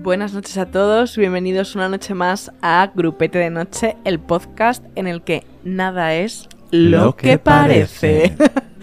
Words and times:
Buenas 0.00 0.32
noches 0.32 0.56
a 0.58 0.66
todos, 0.66 1.16
bienvenidos 1.16 1.74
una 1.74 1.88
noche 1.88 2.14
más 2.14 2.52
a 2.62 2.92
Grupete 2.94 3.38
de 3.38 3.50
Noche, 3.50 3.96
el 4.04 4.20
podcast 4.20 4.84
en 4.94 5.08
el 5.08 5.22
que 5.22 5.44
nada 5.64 6.14
es 6.14 6.48
lo, 6.70 7.06
Lo 7.06 7.16
que, 7.16 7.30
que 7.30 7.38
parece. 7.38 8.36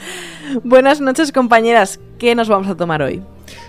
Buenas 0.66 1.00
noches 1.00 1.32
compañeras, 1.32 2.02
¿qué 2.20 2.36
nos 2.36 2.50
vamos 2.50 2.68
a 2.68 2.76
tomar 2.76 3.02
hoy? 3.02 3.24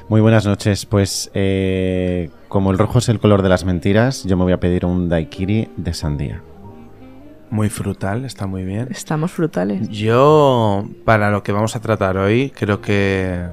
Muy 0.09 0.21
buenas 0.21 0.45
noches. 0.45 0.87
Pues 0.87 1.31
eh, 1.35 2.31
como 2.49 2.73
el 2.73 2.79
rojo 2.79 2.99
es 2.99 3.09
el 3.09 3.21
color 3.21 3.43
de 3.43 3.49
las 3.49 3.65
mentiras, 3.65 4.25
yo 4.25 4.37
me 4.37 4.43
voy 4.43 4.53
a 4.53 4.61
pedir 4.61 4.85
un 4.85 5.09
daiquiri 5.09 5.69
de 5.77 5.95
sandía. 5.95 6.43
Muy 7.51 7.71
frutal, 7.71 8.25
está 8.25 8.49
muy 8.49 8.65
bien. 8.65 8.89
Estamos 8.91 9.31
frutales. 9.31 9.89
Yo, 9.89 10.89
para 11.05 11.31
lo 11.31 11.45
que 11.45 11.53
vamos 11.53 11.77
a 11.77 11.81
tratar 11.81 12.17
hoy, 12.17 12.51
creo 12.51 12.81
que 12.81 13.47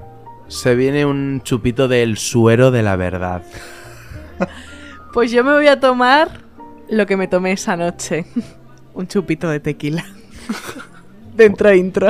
se 0.47 0.73
viene 0.73 1.05
un 1.05 1.41
chupito 1.43 1.87
del 1.87 2.17
suero 2.17 2.71
de 2.71 2.81
la 2.81 2.95
verdad. 2.95 3.43
Pues 5.13 5.31
yo 5.31 5.43
me 5.43 5.53
voy 5.53 5.67
a 5.67 5.79
tomar 5.79 6.29
lo 6.89 7.05
que 7.05 7.17
me 7.17 7.27
tomé 7.27 7.51
esa 7.51 7.77
noche, 7.77 8.25
un 8.93 9.07
chupito 9.07 9.49
de 9.49 9.59
tequila. 9.59 10.03
Dentro 11.35 11.73
intro. 11.73 12.07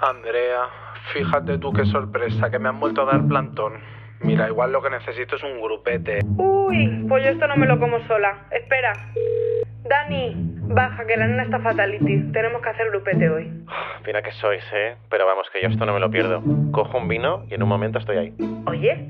Andrea, 0.00 0.62
fíjate 1.12 1.58
tú 1.58 1.72
qué 1.72 1.84
sorpresa, 1.86 2.50
que 2.50 2.58
me 2.58 2.68
han 2.68 2.80
vuelto 2.80 3.02
a 3.02 3.12
dar 3.12 3.26
plantón. 3.26 3.74
Mira, 4.20 4.48
igual 4.48 4.72
lo 4.72 4.82
que 4.82 4.90
necesito 4.90 5.36
es 5.36 5.42
un 5.42 5.60
grupete. 5.60 6.18
Uy, 6.36 7.04
pues 7.08 7.24
yo 7.24 7.30
esto 7.30 7.46
no 7.46 7.56
me 7.56 7.66
lo 7.66 7.78
como 7.78 7.98
sola. 8.06 8.46
Espera. 8.50 8.92
Dani, 9.88 10.34
baja, 10.68 11.06
que 11.06 11.16
la 11.16 11.26
nena 11.26 11.44
está 11.44 11.60
fatality. 11.60 12.32
Tenemos 12.32 12.60
que 12.62 12.68
hacer 12.68 12.90
grupete 12.90 13.30
hoy. 13.30 13.50
Mira 14.06 14.22
que 14.22 14.32
sois, 14.32 14.62
¿eh? 14.74 14.96
Pero 15.08 15.26
vamos, 15.26 15.46
que 15.52 15.62
yo 15.62 15.68
esto 15.68 15.86
no 15.86 15.94
me 15.94 16.00
lo 16.00 16.10
pierdo. 16.10 16.42
Cojo 16.72 16.98
un 16.98 17.08
vino 17.08 17.44
y 17.48 17.54
en 17.54 17.62
un 17.62 17.68
momento 17.68 17.98
estoy 17.98 18.16
ahí. 18.16 18.34
Oye, 18.66 19.06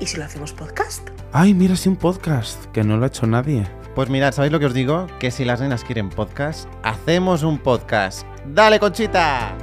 ¿y 0.00 0.06
si 0.06 0.18
lo 0.18 0.24
hacemos 0.24 0.52
podcast? 0.52 1.08
Ay, 1.32 1.54
mira, 1.54 1.76
sí 1.76 1.88
un 1.88 1.96
podcast, 1.96 2.70
que 2.72 2.82
no 2.82 2.96
lo 2.96 3.04
ha 3.04 3.08
hecho 3.08 3.26
nadie. 3.26 3.62
Pues 3.94 4.10
mirad, 4.10 4.32
¿sabéis 4.32 4.52
lo 4.52 4.58
que 4.58 4.66
os 4.66 4.74
digo? 4.74 5.06
Que 5.20 5.30
si 5.30 5.44
las 5.44 5.60
nenas 5.60 5.84
quieren 5.84 6.10
podcast, 6.10 6.68
hacemos 6.82 7.42
un 7.42 7.58
podcast. 7.58 8.26
¡Dale, 8.46 8.78
Conchita! 8.78 9.54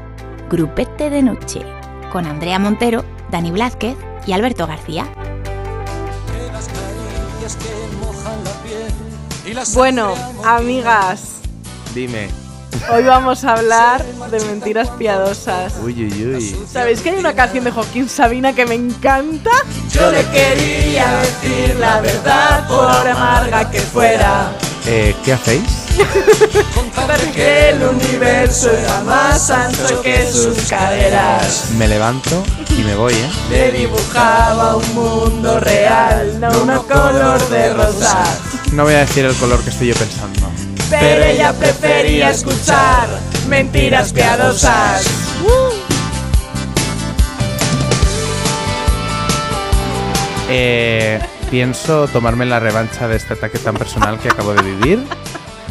Grupete 0.50 1.10
de 1.10 1.22
Noche, 1.22 1.62
con 2.12 2.26
Andrea 2.26 2.58
Montero, 2.58 3.04
Dani 3.32 3.52
Blázquez 3.52 3.96
y 4.26 4.34
Alberto 4.34 4.68
García. 4.68 5.06
Bueno, 9.74 10.14
amigas, 10.46 11.22
Dime. 11.96 12.30
hoy 12.92 13.04
vamos 13.04 13.44
a 13.44 13.54
hablar 13.54 14.06
de 14.06 14.40
mentiras 14.46 14.90
piadosas. 14.92 15.74
Uy, 15.84 16.06
uy, 16.06 16.36
uy. 16.36 16.58
¿Sabéis 16.72 17.02
que 17.02 17.10
hay 17.10 17.18
una 17.18 17.34
canción 17.34 17.64
de 17.64 17.72
Joaquín 17.72 18.08
Sabina 18.08 18.54
que 18.54 18.66
me 18.68 18.76
encanta? 18.76 19.50
Yo 19.92 20.12
le 20.12 20.24
quería 20.28 21.08
decir 21.20 21.76
la 21.80 22.00
verdad 22.00 22.68
por 22.68 23.08
amarga 23.08 23.70
que 23.72 23.80
fuera. 23.80 24.52
Eh, 24.86 25.16
¿Qué 25.26 25.34
hacéis? 25.34 25.64
Porque 26.96 27.70
el 27.70 27.84
universo 27.84 28.72
era 28.72 29.02
más 29.02 29.50
ancho 29.50 30.02
que 30.02 30.32
sus 30.32 30.58
caderas. 30.70 31.72
Me 31.78 31.88
levanto 31.88 32.44
y 32.80 32.84
me 32.84 32.96
voy, 32.96 33.14
¿eh? 33.14 33.30
Le 33.50 33.72
dibujaba 33.72 34.76
un 34.78 34.96
mundo 34.96 35.60
real, 35.60 36.40
no 36.40 36.50
uno 36.62 36.84
color 36.84 37.50
de 37.50 37.74
rosa. 37.74 38.24
No 38.74 38.84
voy 38.84 38.94
a 38.94 39.00
decir 39.00 39.26
el 39.26 39.36
color 39.36 39.62
que 39.64 39.70
estoy 39.70 39.88
yo 39.88 39.96
pensando. 39.96 40.48
Pero 40.90 41.24
ella 41.24 41.54
prefería 41.54 42.30
escuchar 42.30 43.08
mentiras 43.48 44.14
piadosas. 44.14 45.06
Eh, 50.50 51.20
pienso 51.52 52.08
tomarme 52.08 52.46
la 52.46 52.60
revancha 52.60 53.08
de 53.08 53.18
este 53.18 53.34
ataque 53.34 53.60
tan 53.60 53.76
personal 53.76 54.20
que 54.20 54.30
acabo 54.30 54.54
de 54.54 54.62
vivir. 54.62 55.06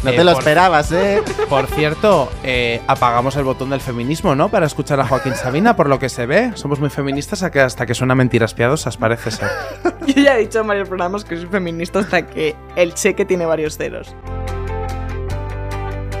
No 0.03 0.11
Eh, 0.11 0.15
te 0.15 0.23
lo 0.23 0.31
por- 0.31 0.41
esperabas, 0.41 0.91
¿eh? 0.93 1.21
Por 1.49 1.67
cierto, 1.67 2.31
eh, 2.43 2.79
apagamos 2.87 3.35
el 3.35 3.43
botón 3.43 3.69
del 3.71 3.81
feminismo, 3.81 4.33
¿no? 4.33 4.47
Para 4.49 4.65
escuchar 4.65 4.99
a 5.01 5.05
Joaquín 5.05 5.35
Sabina, 5.35 5.75
por 5.75 5.89
lo 5.89 5.99
que 5.99 6.07
se 6.07 6.25
ve. 6.25 6.51
Somos 6.55 6.79
muy 6.79 6.89
feministas 6.89 7.43
hasta 7.43 7.85
que 7.85 7.93
suena 7.93 8.15
mentiras 8.15 8.53
piadosas, 8.53 8.95
parece 8.95 9.31
ser. 9.31 9.49
Yo 10.07 10.21
ya 10.23 10.37
he 10.37 10.39
dicho 10.39 10.59
en 10.61 10.67
varios 10.67 10.87
programas 10.87 11.25
que 11.25 11.35
soy 11.35 11.47
feminista 11.47 11.99
hasta 11.99 12.25
que 12.25 12.55
el 12.77 12.93
cheque 12.93 13.25
tiene 13.25 13.45
varios 13.45 13.75
ceros. 13.77 14.15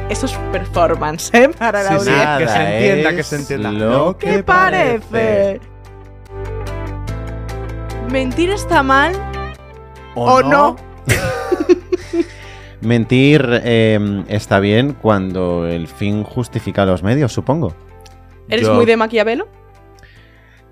Eso 0.09 0.25
es 0.25 0.33
performance, 0.51 1.29
¿eh? 1.33 1.49
Para 1.57 1.83
la 1.83 1.99
Sí, 1.99 2.05
sí, 2.05 2.09
audiencia. 2.09 2.37
que 2.39 2.47
se 2.47 2.53
Nada 2.57 2.73
entienda, 2.75 3.15
que 3.15 3.23
se 3.23 3.35
entienda. 3.37 3.71
Lo 3.71 4.17
¿Qué 4.17 4.27
que 4.27 4.43
parece? 4.43 5.61
¿Mentir 8.11 8.49
está 8.49 8.81
mal 8.83 9.13
o 10.15 10.41
no? 10.41 10.75
Mentir 12.81 13.45
eh, 13.63 14.23
está 14.29 14.59
bien 14.59 14.93
cuando 15.01 15.67
el 15.67 15.87
fin 15.87 16.23
justifica 16.23 16.85
los 16.85 17.03
medios, 17.03 17.33
supongo. 17.33 17.73
¿Eres 18.47 18.67
Yo- 18.67 18.73
muy 18.75 18.85
de 18.85 18.95
Maquiavelo? 18.97 19.47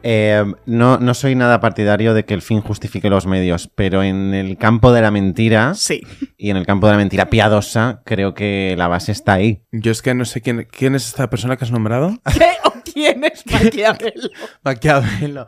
Eh, 0.03 0.44
no, 0.66 1.00
no 1.00 1.13
soy 1.13 1.35
nada 1.35 1.59
partidario 1.59 2.13
de 2.13 2.24
que 2.24 2.34
el 2.34 2.41
fin 2.41 2.62
justifique 2.62 3.09
los 3.09 3.25
medios, 3.25 3.68
pero 3.74 4.03
en 4.03 4.34
el 4.34 4.58
campo 4.58 4.94
de 4.94 5.02
la 5.02 5.12
mentira 5.12 5.74
Sí. 5.74 6.02
y 6.38 6.50
en 6.50 6.58
el 6.58 6.66
campo 6.66 6.88
de 6.88 6.94
la 6.94 6.97
mentira 6.97 7.30
piadosa, 7.30 8.02
creo 8.06 8.34
que 8.34 8.75
la 8.78 8.88
base 8.88 9.12
está 9.12 9.34
ahí. 9.34 9.63
Yo 9.72 9.91
es 9.91 10.02
que 10.02 10.13
no 10.13 10.24
sé 10.25 10.41
quién, 10.41 10.68
quién 10.72 10.96
es 10.96 11.08
esta 11.08 11.30
persona 11.30 11.58
que 11.58 11.66
has 11.66 11.72
nombrado. 11.72 12.18
¿Qué 12.34 12.47
o 12.63 12.74
quién 12.94 13.24
es 13.24 13.44
Maquiavelo? 13.52 14.30
Maquiavelo. 14.63 15.47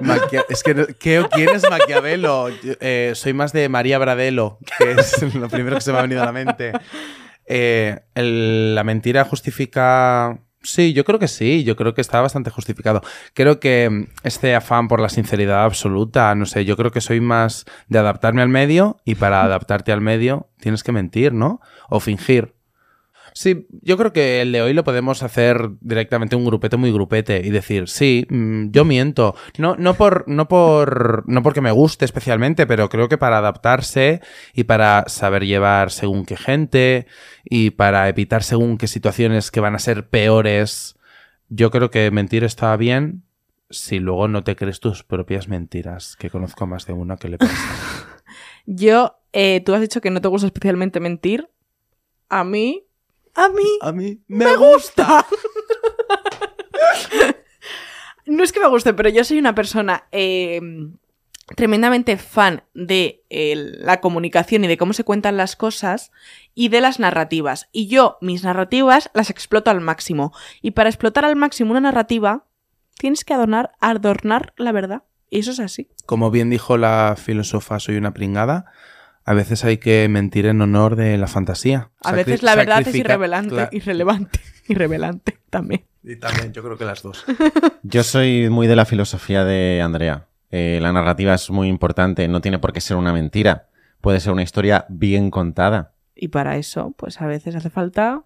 Maquia- 0.00 0.44
es 0.48 0.62
que 0.62 0.74
no- 0.74 0.86
¿qué 0.98 1.18
o 1.18 1.28
quién 1.28 1.50
es 1.54 1.68
Maquiavelo? 1.68 2.48
Yo, 2.50 2.74
eh, 2.80 3.12
soy 3.14 3.32
más 3.34 3.52
de 3.52 3.68
María 3.68 3.98
Bradelo, 3.98 4.58
que 4.78 4.92
es 4.92 5.34
lo 5.34 5.48
primero 5.48 5.76
que 5.76 5.82
se 5.82 5.92
me 5.92 5.98
ha 5.98 6.02
venido 6.02 6.22
a 6.22 6.26
la 6.26 6.32
mente. 6.32 6.72
Eh, 7.46 7.98
el- 8.14 8.74
la 8.74 8.84
mentira 8.84 9.24
justifica. 9.24 10.38
Sí, 10.62 10.92
yo 10.92 11.04
creo 11.04 11.18
que 11.18 11.28
sí, 11.28 11.62
yo 11.62 11.76
creo 11.76 11.94
que 11.94 12.00
está 12.00 12.20
bastante 12.20 12.50
justificado. 12.50 13.00
Creo 13.32 13.60
que 13.60 13.88
mm, 13.88 14.06
este 14.24 14.54
afán 14.54 14.88
por 14.88 15.00
la 15.00 15.08
sinceridad 15.08 15.64
absoluta, 15.64 16.34
no 16.34 16.46
sé, 16.46 16.64
yo 16.64 16.76
creo 16.76 16.90
que 16.90 17.00
soy 17.00 17.20
más 17.20 17.64
de 17.88 17.98
adaptarme 17.98 18.42
al 18.42 18.48
medio 18.48 19.00
y 19.04 19.14
para 19.14 19.42
adaptarte 19.44 19.92
al 19.92 20.00
medio 20.00 20.48
tienes 20.60 20.82
que 20.82 20.92
mentir, 20.92 21.32
¿no? 21.32 21.60
O 21.88 22.00
fingir. 22.00 22.57
Sí, 23.38 23.68
yo 23.82 23.96
creo 23.96 24.12
que 24.12 24.42
el 24.42 24.50
de 24.50 24.62
hoy 24.62 24.72
lo 24.72 24.82
podemos 24.82 25.22
hacer 25.22 25.70
directamente 25.80 26.34
un 26.34 26.44
grupete 26.44 26.76
muy 26.76 26.90
grupete 26.90 27.40
y 27.44 27.50
decir, 27.50 27.88
sí, 27.88 28.26
mm, 28.28 28.70
yo 28.72 28.84
miento. 28.84 29.36
No, 29.58 29.76
no, 29.76 29.94
por, 29.94 30.26
no, 30.26 30.48
por, 30.48 31.22
no 31.28 31.40
porque 31.44 31.60
me 31.60 31.70
guste 31.70 32.04
especialmente, 32.04 32.66
pero 32.66 32.88
creo 32.88 33.08
que 33.08 33.16
para 33.16 33.38
adaptarse 33.38 34.22
y 34.54 34.64
para 34.64 35.04
saber 35.06 35.46
llevar 35.46 35.92
según 35.92 36.26
qué 36.26 36.36
gente 36.36 37.06
y 37.44 37.70
para 37.70 38.08
evitar 38.08 38.42
según 38.42 38.76
qué 38.76 38.88
situaciones 38.88 39.52
que 39.52 39.60
van 39.60 39.76
a 39.76 39.78
ser 39.78 40.08
peores, 40.08 40.96
yo 41.48 41.70
creo 41.70 41.92
que 41.92 42.10
mentir 42.10 42.42
está 42.42 42.76
bien 42.76 43.22
si 43.70 44.00
luego 44.00 44.26
no 44.26 44.42
te 44.42 44.56
crees 44.56 44.80
tus 44.80 45.04
propias 45.04 45.46
mentiras, 45.46 46.16
que 46.16 46.28
conozco 46.28 46.66
más 46.66 46.86
de 46.86 46.92
una 46.92 47.18
que 47.18 47.28
le 47.28 47.38
pasa. 47.38 47.54
Yo, 48.66 49.20
eh, 49.32 49.62
tú 49.64 49.74
has 49.74 49.80
dicho 49.80 50.00
que 50.00 50.10
no 50.10 50.20
te 50.20 50.26
gusta 50.26 50.48
especialmente 50.48 50.98
mentir. 50.98 51.48
A 52.28 52.42
mí, 52.42 52.87
a 53.38 53.48
mí 53.48 53.78
A 53.80 53.92
mí 53.92 54.20
me 54.28 54.56
gusta. 54.56 55.26
no 58.26 58.42
es 58.42 58.52
que 58.52 58.60
me 58.60 58.68
guste, 58.68 58.94
pero 58.94 59.08
yo 59.08 59.24
soy 59.24 59.38
una 59.38 59.54
persona 59.54 60.08
eh, 60.12 60.60
tremendamente 61.54 62.16
fan 62.16 62.64
de 62.74 63.24
eh, 63.30 63.54
la 63.56 64.00
comunicación 64.00 64.64
y 64.64 64.68
de 64.68 64.76
cómo 64.76 64.92
se 64.92 65.04
cuentan 65.04 65.36
las 65.36 65.56
cosas 65.56 66.10
y 66.54 66.68
de 66.68 66.80
las 66.80 66.98
narrativas. 66.98 67.68
Y 67.72 67.88
yo 67.88 68.18
mis 68.20 68.44
narrativas 68.44 69.10
las 69.14 69.30
exploto 69.30 69.70
al 69.70 69.80
máximo. 69.80 70.32
Y 70.60 70.72
para 70.72 70.88
explotar 70.88 71.24
al 71.24 71.36
máximo 71.36 71.70
una 71.70 71.80
narrativa, 71.80 72.46
tienes 72.98 73.24
que 73.24 73.34
adornar, 73.34 73.72
adornar 73.80 74.52
la 74.56 74.72
verdad. 74.72 75.04
Y 75.30 75.40
eso 75.40 75.52
es 75.52 75.60
así. 75.60 75.88
Como 76.06 76.30
bien 76.30 76.50
dijo 76.50 76.76
la 76.76 77.14
filósofa 77.16 77.78
Soy 77.78 77.96
una 77.96 78.14
pringada, 78.14 78.66
a 79.28 79.34
veces 79.34 79.64
hay 79.64 79.76
que 79.78 80.08
mentir 80.08 80.46
en 80.46 80.60
honor 80.62 80.96
de 80.96 81.18
la 81.18 81.26
fantasía. 81.26 81.90
A 82.02 82.12
Sacri- 82.12 82.16
veces 82.16 82.42
la 82.42 82.54
verdad 82.54 82.80
es 82.86 82.94
irrevelante, 82.94 83.54
Cla- 83.54 83.68
irrelevante, 83.72 84.40
irrevelante 84.68 85.38
también. 85.50 85.84
Y 86.02 86.16
también, 86.16 86.52
yo 86.52 86.62
creo 86.62 86.78
que 86.78 86.84
las 86.86 87.02
dos. 87.02 87.24
Yo 87.82 88.02
soy 88.02 88.48
muy 88.48 88.66
de 88.66 88.76
la 88.76 88.84
filosofía 88.86 89.44
de 89.44 89.82
Andrea. 89.82 90.26
Eh, 90.50 90.78
la 90.80 90.92
narrativa 90.92 91.34
es 91.34 91.50
muy 91.50 91.68
importante, 91.68 92.26
no 92.28 92.40
tiene 92.40 92.58
por 92.58 92.72
qué 92.72 92.80
ser 92.80 92.96
una 92.96 93.12
mentira. 93.12 93.68
Puede 94.00 94.20
ser 94.20 94.32
una 94.32 94.42
historia 94.42 94.86
bien 94.88 95.30
contada. 95.30 95.92
Y 96.14 96.28
para 96.28 96.56
eso, 96.56 96.94
pues 96.96 97.20
a 97.20 97.26
veces 97.26 97.54
hace 97.56 97.68
falta 97.68 98.22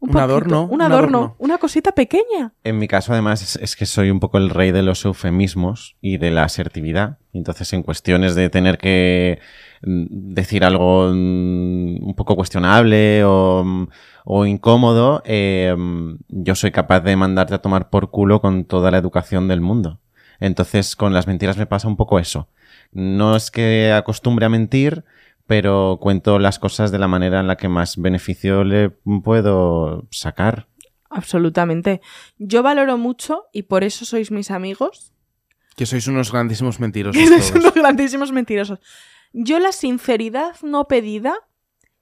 Un, 0.00 0.10
Un 0.10 0.18
adorno, 0.18 0.64
Un 0.64 0.74
un 0.74 0.82
adorno. 0.82 1.18
adorno. 1.18 1.36
Una 1.38 1.58
cosita 1.58 1.92
pequeña. 1.92 2.52
En 2.64 2.78
mi 2.78 2.88
caso, 2.88 3.12
además, 3.12 3.40
es, 3.42 3.56
es 3.56 3.76
que 3.76 3.86
soy 3.86 4.10
un 4.10 4.20
poco 4.20 4.36
el 4.38 4.50
rey 4.50 4.72
de 4.72 4.82
los 4.82 5.04
eufemismos 5.04 5.96
y 6.02 6.18
de 6.18 6.30
la 6.32 6.44
asertividad. 6.44 7.18
Entonces, 7.32 7.72
en 7.72 7.82
cuestiones 7.82 8.34
de 8.34 8.50
tener 8.50 8.76
que 8.78 9.38
decir 9.82 10.64
algo 10.64 11.10
mm, 11.12 12.04
un 12.04 12.14
poco 12.16 12.36
cuestionable 12.36 13.24
o, 13.24 13.62
mm, 13.64 13.88
o 14.24 14.46
incómodo, 14.46 15.22
eh, 15.24 15.74
mm, 15.76 16.14
yo 16.28 16.54
soy 16.54 16.70
capaz 16.70 17.00
de 17.00 17.16
mandarte 17.16 17.54
a 17.54 17.58
tomar 17.62 17.90
por 17.90 18.10
culo 18.10 18.40
con 18.40 18.64
toda 18.64 18.90
la 18.90 18.98
educación 18.98 19.48
del 19.48 19.60
mundo. 19.60 20.00
Entonces, 20.40 20.96
con 20.96 21.12
las 21.12 21.26
mentiras 21.26 21.56
me 21.56 21.66
pasa 21.66 21.88
un 21.88 21.96
poco 21.96 22.18
eso. 22.18 22.48
No 22.92 23.36
es 23.36 23.50
que 23.50 23.92
acostumbre 23.92 24.46
a 24.46 24.48
mentir, 24.48 25.04
pero 25.46 25.98
cuento 26.00 26.38
las 26.38 26.58
cosas 26.58 26.90
de 26.90 26.98
la 26.98 27.08
manera 27.08 27.40
en 27.40 27.46
la 27.46 27.56
que 27.56 27.68
más 27.68 27.96
beneficio 27.96 28.64
le 28.64 28.90
puedo 29.22 30.06
sacar. 30.10 30.68
Absolutamente. 31.10 32.00
Yo 32.38 32.62
valoro 32.62 32.96
mucho, 32.98 33.44
y 33.52 33.62
por 33.64 33.84
eso 33.84 34.04
sois 34.04 34.30
mis 34.30 34.50
amigos, 34.50 35.12
Que 35.76 35.86
sois 35.86 36.06
unos 36.06 36.30
grandísimos 36.32 36.80
mentirosos 36.80 37.16
que 37.22 37.28
sois 37.28 37.48
todos. 37.50 37.60
unos 37.64 37.74
grandísimos 37.74 38.32
mentirosos. 38.32 38.78
Yo 39.32 39.58
la 39.58 39.72
sinceridad 39.72 40.54
no 40.62 40.86
pedida, 40.88 41.34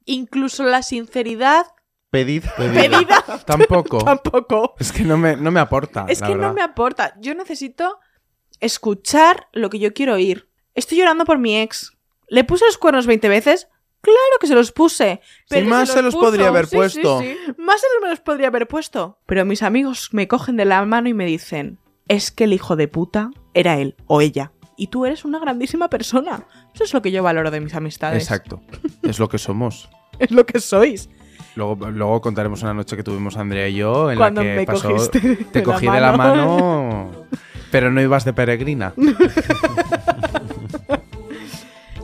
incluso 0.04 0.64
la 0.64 0.82
sinceridad 0.82 1.66
Pedid, 2.10 2.42
pedida, 2.56 3.22
Tampoco. 3.46 3.98
tampoco. 4.04 4.74
Es 4.80 4.90
que 4.90 5.04
no 5.04 5.16
me, 5.16 5.36
no 5.36 5.52
me 5.52 5.60
aporta. 5.60 6.06
Es 6.08 6.20
la 6.20 6.26
que 6.26 6.32
verdad. 6.34 6.48
no 6.48 6.54
me 6.54 6.62
aporta. 6.62 7.14
Yo 7.20 7.34
necesito 7.36 8.00
escuchar 8.58 9.48
lo 9.52 9.70
que 9.70 9.78
yo 9.78 9.92
quiero 9.92 10.14
oír. 10.14 10.48
Estoy 10.74 10.98
llorando 10.98 11.24
por 11.24 11.38
mi 11.38 11.56
ex. 11.60 11.92
¿Le 12.28 12.44
puse 12.44 12.64
los 12.64 12.78
cuernos 12.78 13.06
20 13.06 13.28
veces? 13.28 13.68
Claro 14.00 14.18
que 14.40 14.46
se 14.46 14.54
los 14.54 14.72
puse. 14.72 15.20
Pero 15.48 15.66
más 15.68 15.90
se 15.90 16.02
los 16.02 16.14
podría 16.16 16.48
haber 16.48 16.64
Sí, 16.66 16.70
sí, 16.70 16.76
puesto. 16.76 17.20
sí. 17.20 17.36
Más 17.58 17.80
se 17.80 17.86
los- 17.94 18.02
me 18.02 18.08
los 18.10 18.20
podría 18.20 18.48
haber 18.48 18.66
puesto. 18.66 19.18
Pero 19.26 19.44
mis 19.44 19.62
amigos 19.62 20.08
me 20.12 20.26
cogen 20.26 20.56
de 20.56 20.64
la 20.64 20.84
mano 20.86 21.08
y 21.08 21.14
me 21.14 21.26
dicen, 21.26 21.78
es 22.08 22.30
que 22.30 22.44
el 22.44 22.52
hijo 22.52 22.76
de 22.76 22.88
puta 22.88 23.30
era 23.54 23.78
él 23.78 23.94
o 24.06 24.20
ella. 24.20 24.52
Y 24.80 24.86
tú 24.86 25.04
eres 25.04 25.26
una 25.26 25.38
grandísima 25.38 25.90
persona. 25.90 26.46
Eso 26.74 26.84
es 26.84 26.94
lo 26.94 27.02
que 27.02 27.12
yo 27.12 27.22
valoro 27.22 27.50
de 27.50 27.60
mis 27.60 27.74
amistades. 27.74 28.22
Exacto. 28.22 28.62
Es 29.02 29.18
lo 29.18 29.28
que 29.28 29.36
somos. 29.36 29.90
Es 30.18 30.30
lo 30.30 30.44
que 30.44 30.58
sois. 30.60 31.08
Luego, 31.54 31.90
luego 31.90 32.20
contaremos 32.20 32.62
una 32.62 32.74
noche 32.74 32.96
que 32.96 33.02
tuvimos 33.02 33.36
Andrea 33.38 33.68
y 33.68 33.74
yo 33.74 34.10
en 34.10 34.18
Cuando 34.18 34.42
la 34.42 34.48
que 34.50 34.56
me 34.56 34.66
pasó. 34.66 34.88
cogiste 34.90 35.20
de 35.20 35.36
te 35.36 35.58
la 35.60 35.64
cogí 35.64 35.86
de 35.86 36.00
la 36.00 36.16
mano. 36.16 37.10
Pero 37.70 37.90
no 37.90 38.00
ibas 38.02 38.24
de 38.24 38.32
peregrina. 38.32 38.92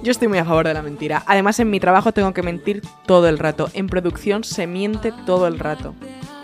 Yo 0.06 0.12
estoy 0.12 0.28
muy 0.28 0.38
a 0.38 0.44
favor 0.44 0.68
de 0.68 0.72
la 0.72 0.82
mentira. 0.82 1.24
Además, 1.26 1.58
en 1.58 1.68
mi 1.68 1.80
trabajo 1.80 2.12
tengo 2.12 2.32
que 2.32 2.40
mentir 2.44 2.80
todo 3.06 3.26
el 3.28 3.40
rato. 3.40 3.68
En 3.74 3.88
producción 3.88 4.44
se 4.44 4.68
miente 4.68 5.12
todo 5.26 5.48
el 5.48 5.58
rato. 5.58 5.94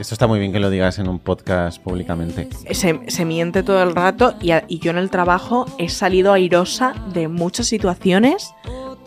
Esto 0.00 0.16
está 0.16 0.26
muy 0.26 0.40
bien 0.40 0.52
que 0.52 0.58
lo 0.58 0.68
digas 0.68 0.98
en 0.98 1.06
un 1.08 1.20
podcast 1.20 1.80
públicamente. 1.80 2.48
Se, 2.72 2.98
se 3.08 3.24
miente 3.24 3.62
todo 3.62 3.80
el 3.84 3.94
rato 3.94 4.34
y, 4.40 4.50
a- 4.50 4.64
y 4.66 4.80
yo 4.80 4.90
en 4.90 4.98
el 4.98 5.10
trabajo 5.10 5.66
he 5.78 5.88
salido 5.90 6.32
airosa 6.32 6.92
de 7.14 7.28
muchas 7.28 7.66
situaciones 7.68 8.52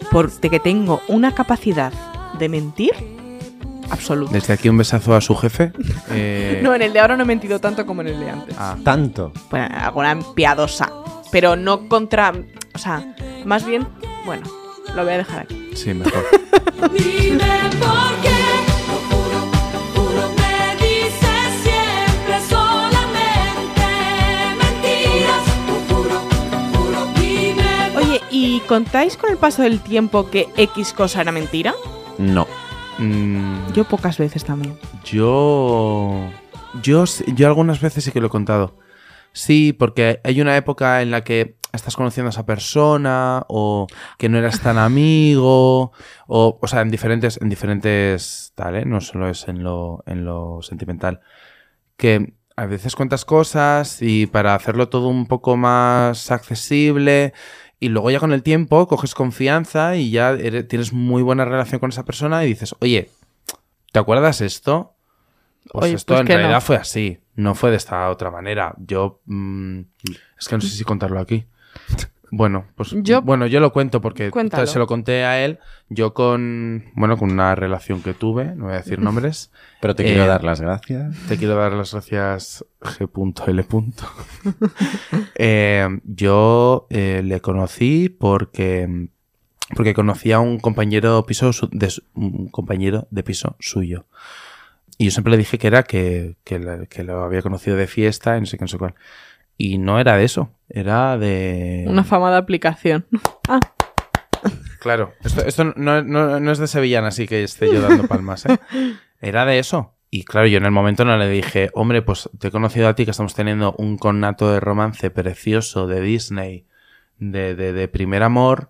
porque 0.09 0.49
que 0.49 0.61
tengo 0.61 1.01
una 1.09 1.35
capacidad 1.35 1.91
de 2.39 2.47
mentir 2.47 2.91
absoluta. 3.89 4.31
Desde 4.31 4.53
aquí 4.53 4.69
un 4.69 4.77
besazo 4.77 5.15
a 5.17 5.19
su 5.19 5.35
jefe. 5.35 5.73
Eh, 6.11 6.61
No, 6.63 6.73
en 6.73 6.81
el 6.81 6.93
de 6.93 7.01
ahora 7.01 7.17
no 7.17 7.23
he 7.23 7.27
mentido 7.27 7.59
tanto 7.59 7.85
como 7.85 7.99
en 8.03 8.07
el 8.07 8.19
de 8.21 8.29
antes. 8.29 8.55
ah, 8.57 8.77
Tanto. 8.85 9.33
Bueno, 9.49 9.67
alguna 9.77 10.17
piadosa. 10.33 10.89
Pero 11.29 11.57
no 11.57 11.89
contra... 11.89 12.31
O 12.73 12.77
sea, 12.77 13.13
más 13.43 13.65
bien... 13.65 13.85
Bueno, 14.25 14.43
lo 14.95 15.03
voy 15.03 15.13
a 15.13 15.17
dejar 15.17 15.39
aquí. 15.41 15.69
sí, 15.75 15.93
mejor. 15.93 16.23
Dime 16.93 17.69
por 17.79 18.11
qué, 18.21 18.41
lo 18.87 18.97
juro, 19.09 19.39
juro, 19.95 20.29
me 20.35 20.75
dices 20.83 21.51
siempre 21.63 22.41
solamente 22.49 23.85
mentiras. 24.57 25.43
Lo 25.67 25.95
juro, 25.95 26.19
juro, 26.73 27.07
dime 27.19 27.97
Oye, 27.97 28.21
¿y 28.31 28.59
contáis 28.61 29.17
con 29.17 29.31
el 29.31 29.37
paso 29.37 29.61
del 29.61 29.79
tiempo 29.79 30.29
que 30.29 30.47
X 30.57 30.93
cosa 30.93 31.21
era 31.21 31.31
mentira? 31.31 31.73
No. 32.17 32.47
Mm, 32.97 33.73
Yo 33.73 33.83
pocas 33.83 34.17
veces 34.17 34.43
también. 34.45 34.77
Yo. 35.03 36.19
Yo, 36.81 37.03
yo 37.27 37.47
algunas 37.47 37.79
veces 37.79 38.03
sí 38.03 38.11
que 38.11 38.19
lo 38.21 38.27
he 38.27 38.29
contado. 38.29 38.77
Sí, 39.33 39.73
porque 39.73 40.19
hay 40.23 40.39
una 40.41 40.55
época 40.57 41.01
en 41.01 41.11
la 41.11 41.23
que 41.23 41.57
estás 41.75 41.95
conociendo 41.95 42.29
a 42.29 42.31
esa 42.31 42.45
persona 42.45 43.43
o 43.47 43.87
que 44.17 44.29
no 44.29 44.37
eras 44.37 44.61
tan 44.61 44.77
amigo 44.77 45.91
o, 46.27 46.59
o 46.61 46.67
sea, 46.67 46.81
en 46.81 46.91
diferentes, 46.91 47.39
en 47.41 47.49
diferentes 47.49 48.51
tal, 48.55 48.75
¿eh? 48.75 48.85
No 48.85 49.01
solo 49.01 49.29
es 49.29 49.47
en 49.47 49.63
lo, 49.63 50.03
en 50.07 50.25
lo 50.25 50.61
sentimental. 50.61 51.21
Que 51.97 52.33
a 52.55 52.65
veces 52.65 52.95
cuentas 52.95 53.25
cosas 53.25 54.01
y 54.01 54.27
para 54.27 54.55
hacerlo 54.55 54.89
todo 54.89 55.07
un 55.09 55.27
poco 55.27 55.57
más 55.57 56.31
accesible 56.31 57.33
y 57.79 57.89
luego 57.89 58.11
ya 58.11 58.19
con 58.19 58.31
el 58.31 58.43
tiempo 58.43 58.87
coges 58.87 59.13
confianza 59.13 59.97
y 59.97 60.11
ya 60.11 60.31
eres- 60.31 60.67
tienes 60.67 60.93
muy 60.93 61.21
buena 61.21 61.45
relación 61.45 61.79
con 61.79 61.89
esa 61.89 62.05
persona 62.05 62.43
y 62.43 62.47
dices, 62.47 62.75
oye, 62.79 63.09
¿te 63.91 63.99
acuerdas 63.99 64.41
esto? 64.41 64.95
Pues 65.71 65.85
Oye, 65.85 65.95
esto 65.95 66.13
pues 66.13 66.21
en 66.21 66.27
no. 66.27 66.33
realidad 66.35 66.61
fue 66.61 66.75
así, 66.77 67.19
no 67.35 67.55
fue 67.55 67.71
de 67.71 67.77
esta 67.77 68.09
otra 68.09 68.31
manera. 68.31 68.75
Yo 68.77 69.21
mm, 69.25 69.79
es 70.39 70.47
que 70.47 70.55
no 70.55 70.61
sé 70.61 70.69
si 70.69 70.83
contarlo 70.83 71.19
aquí. 71.19 71.45
Bueno, 72.31 72.65
pues 72.75 72.93
Yo- 73.03 73.21
bueno, 73.21 73.45
yo 73.47 73.59
lo 73.61 73.71
cuento 73.71 74.01
porque 74.01 74.29
Cuéntalo. 74.31 74.67
se 74.67 74.79
lo 74.79 74.87
conté 74.87 75.23
a 75.23 75.45
él. 75.45 75.59
Yo 75.89 76.13
con 76.13 76.83
bueno, 76.95 77.17
con 77.17 77.31
una 77.31 77.55
relación 77.55 78.01
que 78.01 78.13
tuve, 78.13 78.55
no 78.55 78.65
voy 78.65 78.73
a 78.73 78.77
decir 78.77 78.99
nombres. 78.99 79.51
Pero 79.81 79.95
te 79.95 80.03
Eh, 80.03 80.07
quiero 80.07 80.27
dar 80.27 80.43
las 80.43 80.59
gracias. 80.59 81.15
Te 81.29 81.37
quiero 81.37 81.55
dar 81.55 81.71
las 81.73 81.91
gracias, 81.93 82.65
G.L. 82.81 83.65
Eh, 85.35 85.87
yo 86.03 86.87
eh, 86.89 87.21
le 87.23 87.39
conocí 87.41 88.09
porque, 88.09 89.07
porque 89.75 89.93
conocí 89.93 90.31
a 90.31 90.39
un 90.39 90.59
compañero, 90.59 91.25
piso 91.25 91.53
su- 91.53 91.69
de, 91.71 91.91
un 92.15 92.47
compañero 92.49 93.07
de 93.11 93.23
piso 93.23 93.55
suyo. 93.59 94.05
Y 94.97 95.05
yo 95.05 95.11
siempre 95.11 95.31
le 95.31 95.37
dije 95.37 95.57
que 95.57 95.67
era 95.67 95.83
que, 95.83 96.35
que, 96.43 96.59
la- 96.59 96.85
que 96.87 97.03
lo 97.03 97.23
había 97.23 97.41
conocido 97.41 97.77
de 97.77 97.87
fiesta 97.87 98.37
y 98.37 98.41
no 98.41 98.45
sé 98.45 98.57
qué, 98.57 98.63
no 98.63 98.67
sé 98.69 98.77
cuál. 98.77 98.95
Y 99.57 99.77
no 99.77 99.99
era 99.99 100.17
de 100.17 100.25
eso, 100.25 100.49
era 100.69 101.17
de... 101.17 101.85
Una 101.87 102.03
famada 102.03 102.37
aplicación. 102.37 103.05
Ah, 103.47 103.59
Claro, 104.79 105.13
esto, 105.23 105.41
esto 105.45 105.63
no, 105.75 106.03
no- 106.03 106.39
no 106.39 106.51
es 106.51 106.59
de 106.59 106.67
sevillana, 106.67 107.07
así 107.07 107.27
que 107.27 107.43
esté 107.43 107.71
yo 107.71 107.81
dando 107.81 108.07
palmas, 108.07 108.45
¿eh? 108.45 108.59
Era 109.21 109.45
de 109.45 109.57
eso. 109.57 109.93
Y 110.11 110.23
claro, 110.25 110.45
yo 110.47 110.57
en 110.59 110.65
el 110.65 110.71
momento 110.71 111.03
no 111.05 111.17
le 111.17 111.27
dije, 111.27 111.71
hombre, 111.73 112.03
pues 112.03 112.29
te 112.37 112.49
he 112.49 112.51
conocido 112.51 112.87
a 112.87 112.93
ti 112.93 113.03
que 113.05 113.11
estamos 113.11 113.33
teniendo 113.33 113.73
un 113.79 113.97
connato 113.97 114.51
de 114.51 114.59
romance 114.59 115.09
precioso 115.09 115.87
de 115.87 116.01
Disney, 116.01 116.67
de, 117.17 117.55
de, 117.55 117.73
de 117.73 117.87
primer 117.87 118.21
amor, 118.21 118.69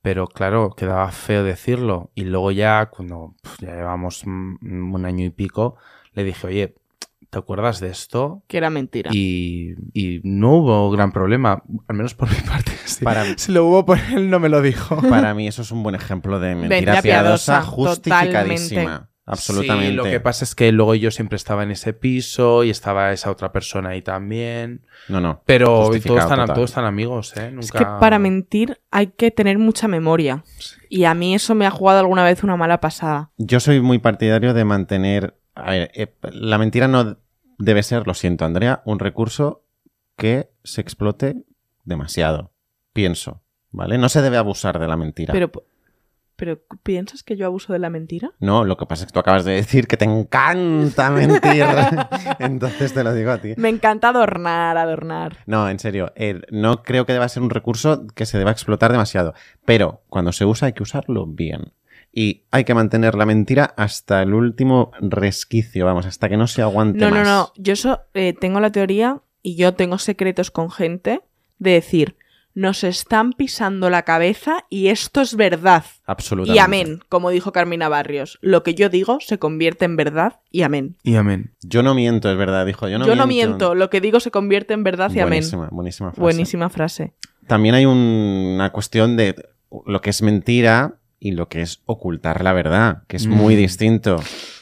pero 0.00 0.26
claro, 0.26 0.70
quedaba 0.74 1.10
feo 1.12 1.44
decirlo. 1.44 2.10
Y 2.14 2.24
luego 2.24 2.50
ya, 2.52 2.86
cuando 2.86 3.34
ya 3.60 3.74
llevamos 3.74 4.24
un 4.24 5.02
año 5.04 5.26
y 5.26 5.30
pico, 5.30 5.76
le 6.14 6.24
dije, 6.24 6.46
oye, 6.46 6.74
¿te 7.30 7.38
acuerdas 7.38 7.80
de 7.80 7.88
esto? 7.88 8.42
que 8.48 8.58
era 8.58 8.70
mentira. 8.70 9.10
Y, 9.14 9.74
y 9.94 10.20
no 10.24 10.56
hubo 10.56 10.90
gran 10.90 11.12
problema, 11.12 11.62
al 11.88 11.96
menos 11.96 12.14
por 12.14 12.28
mi 12.30 12.40
parte. 12.46 12.72
Si, 12.84 13.04
Para- 13.04 13.24
si 13.38 13.52
lo 13.52 13.66
hubo 13.66 13.86
por 13.86 13.98
él, 13.98 14.28
no 14.30 14.38
me 14.40 14.48
lo 14.48 14.60
dijo. 14.62 15.00
Para 15.08 15.32
mí 15.34 15.46
eso 15.48 15.62
es 15.62 15.70
un 15.70 15.82
buen 15.82 15.94
ejemplo 15.94 16.40
de 16.40 16.54
mentira 16.54 16.76
Mentira 16.76 17.02
piadosa, 17.02 17.52
piadosa, 17.60 17.62
justificadísima. 17.62 18.80
totalmente. 18.82 19.10
Absolutamente. 19.26 19.90
Sí, 19.90 19.94
lo 19.94 20.02
que 20.04 20.18
pasa 20.18 20.44
es 20.44 20.56
que 20.56 20.72
luego 20.72 20.96
yo 20.96 21.12
siempre 21.12 21.36
estaba 21.36 21.62
en 21.62 21.70
ese 21.70 21.92
piso 21.92 22.64
y 22.64 22.70
estaba 22.70 23.12
esa 23.12 23.30
otra 23.30 23.52
persona 23.52 23.90
ahí 23.90 24.02
también. 24.02 24.84
No, 25.08 25.20
no. 25.20 25.42
Pero 25.46 25.66
todos 25.66 25.96
están, 25.96 26.46
todos 26.46 26.70
están 26.70 26.84
amigos, 26.84 27.36
¿eh? 27.36 27.48
Nunca... 27.52 27.60
Es 27.60 27.70
que 27.70 27.84
para 28.00 28.18
mentir 28.18 28.80
hay 28.90 29.08
que 29.08 29.30
tener 29.30 29.56
mucha 29.58 29.86
memoria. 29.86 30.42
Y 30.88 31.04
a 31.04 31.14
mí 31.14 31.32
eso 31.36 31.54
me 31.54 31.64
ha 31.64 31.70
jugado 31.70 32.00
alguna 32.00 32.24
vez 32.24 32.42
una 32.42 32.56
mala 32.56 32.80
pasada. 32.80 33.30
Yo 33.36 33.60
soy 33.60 33.80
muy 33.80 34.00
partidario 34.00 34.52
de 34.52 34.64
mantener. 34.64 35.36
A 35.54 35.70
ver, 35.70 35.90
eh, 35.94 36.14
la 36.32 36.58
mentira 36.58 36.88
no 36.88 37.18
debe 37.58 37.82
ser, 37.82 38.06
lo 38.06 38.14
siento, 38.14 38.44
Andrea, 38.44 38.82
un 38.84 38.98
recurso 38.98 39.64
que 40.16 40.50
se 40.64 40.80
explote 40.80 41.44
demasiado. 41.84 42.52
Pienso. 42.92 43.42
¿Vale? 43.72 43.98
No 43.98 44.08
se 44.08 44.22
debe 44.22 44.36
abusar 44.36 44.78
de 44.78 44.88
la 44.88 44.96
mentira. 44.96 45.32
Pero, 45.32 45.52
pero 46.34 46.58
¿piensas 46.82 47.22
que 47.22 47.36
yo 47.36 47.46
abuso 47.46 47.72
de 47.72 47.78
la 47.78 47.88
mentira? 47.88 48.32
No, 48.40 48.64
lo 48.64 48.76
que 48.76 48.86
pasa 48.86 49.04
es 49.04 49.06
que 49.08 49.12
tú 49.12 49.20
acabas 49.20 49.44
de 49.44 49.52
decir 49.52 49.86
que 49.86 49.96
te 49.96 50.06
encanta 50.06 51.10
mentir. 51.10 51.64
Entonces 52.40 52.92
te 52.92 53.04
lo 53.04 53.14
digo 53.14 53.30
a 53.30 53.38
ti. 53.38 53.54
Me 53.56 53.68
encanta 53.68 54.08
adornar, 54.08 54.76
adornar. 54.76 55.36
No, 55.46 55.68
en 55.68 55.78
serio, 55.78 56.12
eh, 56.16 56.40
no 56.50 56.82
creo 56.82 57.06
que 57.06 57.12
deba 57.12 57.28
ser 57.28 57.42
un 57.42 57.50
recurso 57.50 58.06
que 58.14 58.26
se 58.26 58.38
deba 58.38 58.50
explotar 58.50 58.90
demasiado. 58.90 59.34
Pero 59.64 60.02
cuando 60.08 60.32
se 60.32 60.44
usa 60.44 60.66
hay 60.66 60.72
que 60.72 60.82
usarlo 60.82 61.26
bien. 61.26 61.72
Y 62.12 62.42
hay 62.50 62.64
que 62.64 62.74
mantener 62.74 63.14
la 63.14 63.24
mentira 63.26 63.72
hasta 63.76 64.22
el 64.22 64.34
último 64.34 64.90
resquicio, 65.00 65.84
vamos, 65.86 66.06
hasta 66.06 66.28
que 66.28 66.36
no 66.36 66.46
se 66.46 66.62
aguante 66.62 66.98
No, 66.98 67.10
no, 67.10 67.16
más. 67.16 67.26
no. 67.26 67.52
Yo 67.56 67.72
eso, 67.72 68.00
eh, 68.14 68.32
tengo 68.38 68.58
la 68.60 68.72
teoría 68.72 69.20
y 69.42 69.54
yo 69.56 69.74
tengo 69.74 69.98
secretos 69.98 70.50
con 70.50 70.70
gente 70.70 71.20
de 71.58 71.70
decir, 71.72 72.16
nos 72.52 72.82
están 72.82 73.32
pisando 73.32 73.90
la 73.90 74.02
cabeza 74.02 74.66
y 74.68 74.88
esto 74.88 75.20
es 75.20 75.36
verdad. 75.36 75.84
Absolutamente. 76.04 76.56
Y 76.56 76.58
amén, 76.58 77.00
como 77.08 77.30
dijo 77.30 77.52
Carmina 77.52 77.88
Barrios. 77.88 78.38
Lo 78.42 78.64
que 78.64 78.74
yo 78.74 78.88
digo 78.88 79.18
se 79.20 79.38
convierte 79.38 79.84
en 79.84 79.94
verdad 79.96 80.40
y 80.50 80.62
amén. 80.62 80.96
Y 81.04 81.14
amén. 81.14 81.54
Yo 81.62 81.84
no 81.84 81.94
miento, 81.94 82.28
es 82.28 82.36
verdad, 82.36 82.66
dijo. 82.66 82.88
Yo 82.88 82.98
no 82.98 83.06
yo 83.06 83.12
miento. 83.14 83.22
no 83.22 83.26
miento, 83.28 83.74
lo 83.76 83.88
que 83.88 84.00
digo 84.00 84.18
se 84.18 84.32
convierte 84.32 84.74
en 84.74 84.82
verdad 84.82 85.10
y 85.14 85.20
amén. 85.20 85.44
Buenísima, 85.44 85.68
buenísima 85.70 86.10
frase. 86.10 86.20
Buenísima 86.20 86.68
frase. 86.70 87.14
También 87.46 87.76
hay 87.76 87.86
un- 87.86 87.96
una 88.56 88.72
cuestión 88.72 89.16
de 89.16 89.36
lo 89.86 90.00
que 90.00 90.10
es 90.10 90.20
mentira 90.20 90.96
y 91.20 91.32
lo 91.32 91.48
que 91.48 91.60
es 91.62 91.82
ocultar 91.86 92.42
la 92.42 92.52
verdad, 92.54 93.02
que 93.06 93.16
es 93.16 93.26
muy 93.26 93.54
Mm. 93.54 93.58
distinto. 93.58 94.16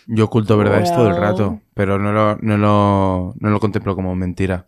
Yo 0.09 0.25
oculto 0.27 0.57
verdades 0.59 0.93
todo 0.93 1.09
el 1.09 1.17
rato, 1.17 1.61
pero 1.75 1.99
no 1.99 2.13
lo, 2.13 2.37
no, 2.41 2.57
lo, 2.59 3.35
no 3.39 3.51
lo 3.51 3.61
contemplo 3.61 3.95
como 3.95 4.15
mentira. 4.17 4.67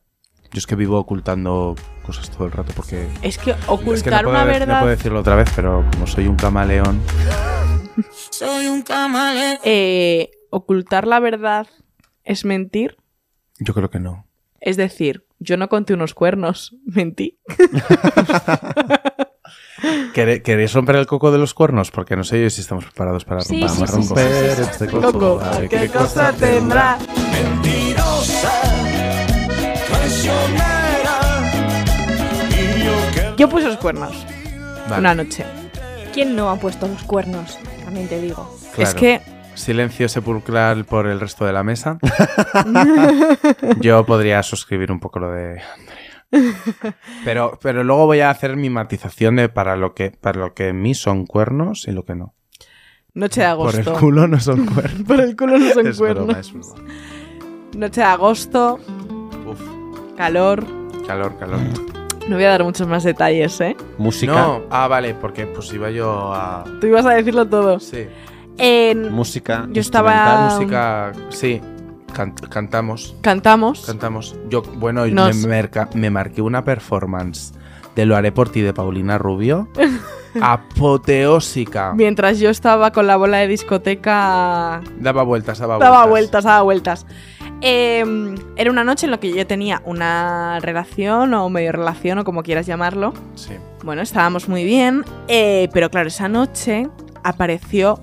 Yo 0.52 0.58
es 0.58 0.66
que 0.66 0.74
vivo 0.76 0.98
ocultando 0.98 1.76
cosas 2.04 2.28
todo 2.30 2.46
el 2.46 2.52
rato 2.52 2.72
porque... 2.74 3.08
Es 3.22 3.38
que 3.38 3.50
es 3.52 3.56
que 3.56 3.66
no 3.66 3.72
ocultar 3.74 4.24
puedo, 4.24 4.36
una 4.36 4.44
de- 4.44 4.52
no 4.52 4.58
verdad. 4.58 4.80
puedo 4.80 4.90
decirlo 4.96 5.20
otra 5.20 5.36
vez, 5.36 5.48
pero 5.54 5.84
como 5.92 6.06
soy 6.06 6.26
un 6.26 6.36
camaleón... 6.36 7.00
eh, 9.64 10.30
ocultar 10.50 11.06
la 11.06 11.20
verdad 11.20 11.66
es 12.24 12.44
mentir. 12.44 12.96
Yo 13.58 13.74
creo 13.74 13.90
que 13.90 14.00
no. 14.00 14.26
Es 14.60 14.76
decir, 14.76 15.26
yo 15.38 15.56
no 15.56 15.68
conté 15.68 15.94
unos 15.94 16.14
cuernos, 16.14 16.74
mentí. 16.84 17.38
¿Quere- 20.14 20.42
¿Queréis 20.42 20.72
romper 20.72 20.96
el 20.96 21.06
coco 21.06 21.30
de 21.32 21.38
los 21.38 21.54
cuernos? 21.54 21.90
Porque 21.90 22.16
no 22.16 22.24
sé 22.24 22.42
yo 22.42 22.50
si 22.50 22.60
estamos 22.60 22.84
preparados 22.84 23.24
para 23.24 23.40
Sí, 23.40 23.60
romper. 23.66 23.88
sí, 23.88 23.94
romper 23.96 24.50
sí, 24.50 24.54
sí. 24.56 24.62
este 24.70 24.86
coco. 24.88 25.12
Coco, 25.12 25.40
a 25.42 25.58
ver 25.58 25.68
¿qué 25.68 25.88
cosa 25.88 26.32
tendrá? 26.32 26.98
Yo 33.36 33.48
puse 33.48 33.66
los 33.68 33.76
cuernos 33.78 34.12
Vale, 34.88 35.00
una 35.00 35.14
noche. 35.14 35.44
¿Quién 36.12 36.34
no 36.36 36.50
ha 36.50 36.56
puesto 36.56 36.86
los 36.88 37.02
cuernos? 37.04 37.58
También 37.84 38.08
te 38.08 38.20
digo. 38.20 38.58
claro. 38.74 38.88
Es 38.90 38.94
que 38.94 39.20
Silencio 39.54 40.08
sepulcral 40.08 40.84
por 40.84 41.06
el 41.06 41.20
resto 41.20 41.44
de 41.44 41.52
la 41.52 41.62
mesa. 41.62 41.98
Yo 43.80 44.06
podría 44.06 44.42
suscribir 44.42 44.90
un 44.90 45.00
poco 45.00 45.18
lo 45.18 45.30
de. 45.32 45.60
Pero, 47.24 47.58
pero 47.62 47.82
luego 47.84 48.06
voy 48.06 48.20
a 48.20 48.30
hacer 48.30 48.56
mi 48.56 48.70
matización 48.70 49.36
de 49.36 49.48
para 49.48 49.76
lo 49.76 49.94
que 49.94 50.10
para 50.10 50.40
lo 50.40 50.54
que 50.54 50.68
en 50.68 50.80
mí 50.82 50.94
son 50.94 51.26
cuernos 51.26 51.86
y 51.88 51.92
lo 51.92 52.04
que 52.04 52.14
no. 52.14 52.34
noche 53.14 53.40
de 53.40 53.46
agosto. 53.48 53.82
Por 53.82 53.94
el 53.94 54.00
culo 54.00 54.28
no 54.28 54.40
son 54.40 54.66
cuernos. 54.74 55.02
Por 55.06 55.20
el 55.20 55.36
culo 55.36 55.58
no 55.58 55.68
son 55.72 55.86
es 55.86 55.98
cuernos. 55.98 56.26
broma, 56.26 56.40
es 56.40 56.52
broma. 56.52 56.74
Noche 57.76 58.00
de 58.00 58.06
agosto, 58.06 58.78
Uf, 59.46 59.60
calor. 60.16 60.64
calor, 61.06 61.36
calor. 61.38 61.60
No 62.28 62.36
voy 62.36 62.44
a 62.44 62.50
dar 62.50 62.62
muchos 62.64 62.86
más 62.86 63.02
detalles, 63.02 63.60
¿eh? 63.60 63.76
Música. 63.98 64.32
No, 64.32 64.62
ah, 64.70 64.86
vale, 64.86 65.14
porque 65.14 65.46
pues 65.46 65.72
iba 65.72 65.90
yo 65.90 66.32
a. 66.32 66.64
Tú 66.80 66.86
ibas 66.86 67.04
a 67.06 67.10
decirlo 67.14 67.46
todo. 67.48 67.80
Sí. 67.80 68.06
En- 68.58 69.10
Música. 69.12 69.66
Yo 69.70 69.80
estaba-. 69.80 70.50
Música. 70.54 71.12
Sí. 71.30 71.60
Can- 72.10 72.32
cantamos. 72.32 73.14
Cantamos. 73.20 73.84
Cantamos. 73.86 74.36
Yo, 74.48 74.62
bueno, 74.62 75.06
Nos- 75.06 75.36
me, 75.36 75.48
merca- 75.48 75.88
me 75.94 76.10
marqué 76.10 76.42
una 76.42 76.64
performance 76.64 77.52
de 77.96 78.06
Lo 78.06 78.16
haré 78.16 78.32
por 78.32 78.48
ti 78.50 78.60
de 78.60 78.72
Paulina 78.72 79.18
Rubio. 79.18 79.68
apoteósica. 80.40 81.92
Mientras 81.94 82.38
yo 82.38 82.50
estaba 82.50 82.92
con 82.92 83.06
la 83.06 83.16
bola 83.16 83.38
de 83.38 83.48
discoteca 83.48 84.80
Daba 84.98 85.22
vueltas, 85.24 85.58
daba 85.58 85.76
vueltas. 85.76 85.90
Daba 85.90 86.06
vueltas, 86.06 86.44
daba 86.44 86.62
vueltas. 86.62 87.06
Eh, 87.62 88.34
era 88.56 88.70
una 88.70 88.84
noche 88.84 89.06
en 89.06 89.10
la 89.10 89.18
que 89.18 89.32
yo 89.34 89.46
tenía 89.46 89.82
una 89.84 90.58
relación 90.60 91.34
o 91.34 91.48
medio 91.50 91.72
relación 91.72 92.18
o 92.18 92.24
como 92.24 92.42
quieras 92.42 92.66
llamarlo. 92.66 93.12
Sí. 93.34 93.54
Bueno, 93.82 94.02
estábamos 94.02 94.48
muy 94.48 94.64
bien, 94.64 95.04
eh, 95.28 95.68
pero 95.72 95.90
claro, 95.90 96.08
esa 96.08 96.28
noche 96.28 96.88
apareció 97.24 98.00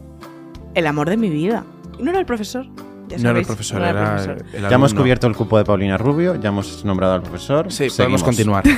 el 0.75 0.85
amor 0.85 1.09
de 1.09 1.17
mi 1.17 1.29
vida. 1.29 1.63
Y 1.97 2.03
no 2.03 2.11
era 2.11 2.19
el 2.19 2.25
profesor. 2.25 2.65
Ya 3.07 3.17
No 3.17 3.29
era 3.29 3.39
el 3.39 3.45
sabéis, 3.45 3.47
profesor, 3.47 3.79
no 3.79 3.85
era, 3.87 3.91
el 3.91 4.19
el, 4.29 4.35
profesor. 4.35 4.55
el 4.55 4.61
Ya 4.69 4.75
hemos 4.75 4.93
cubierto 4.93 5.27
el 5.27 5.35
cupo 5.35 5.57
de 5.57 5.63
Paulina 5.65 5.97
Rubio, 5.97 6.35
ya 6.35 6.49
hemos 6.49 6.83
nombrado 6.85 7.13
al 7.13 7.21
profesor. 7.21 7.71
Sí, 7.71 7.89
Seguimos. 7.89 8.21
podemos 8.21 8.23
continuar. 8.23 8.63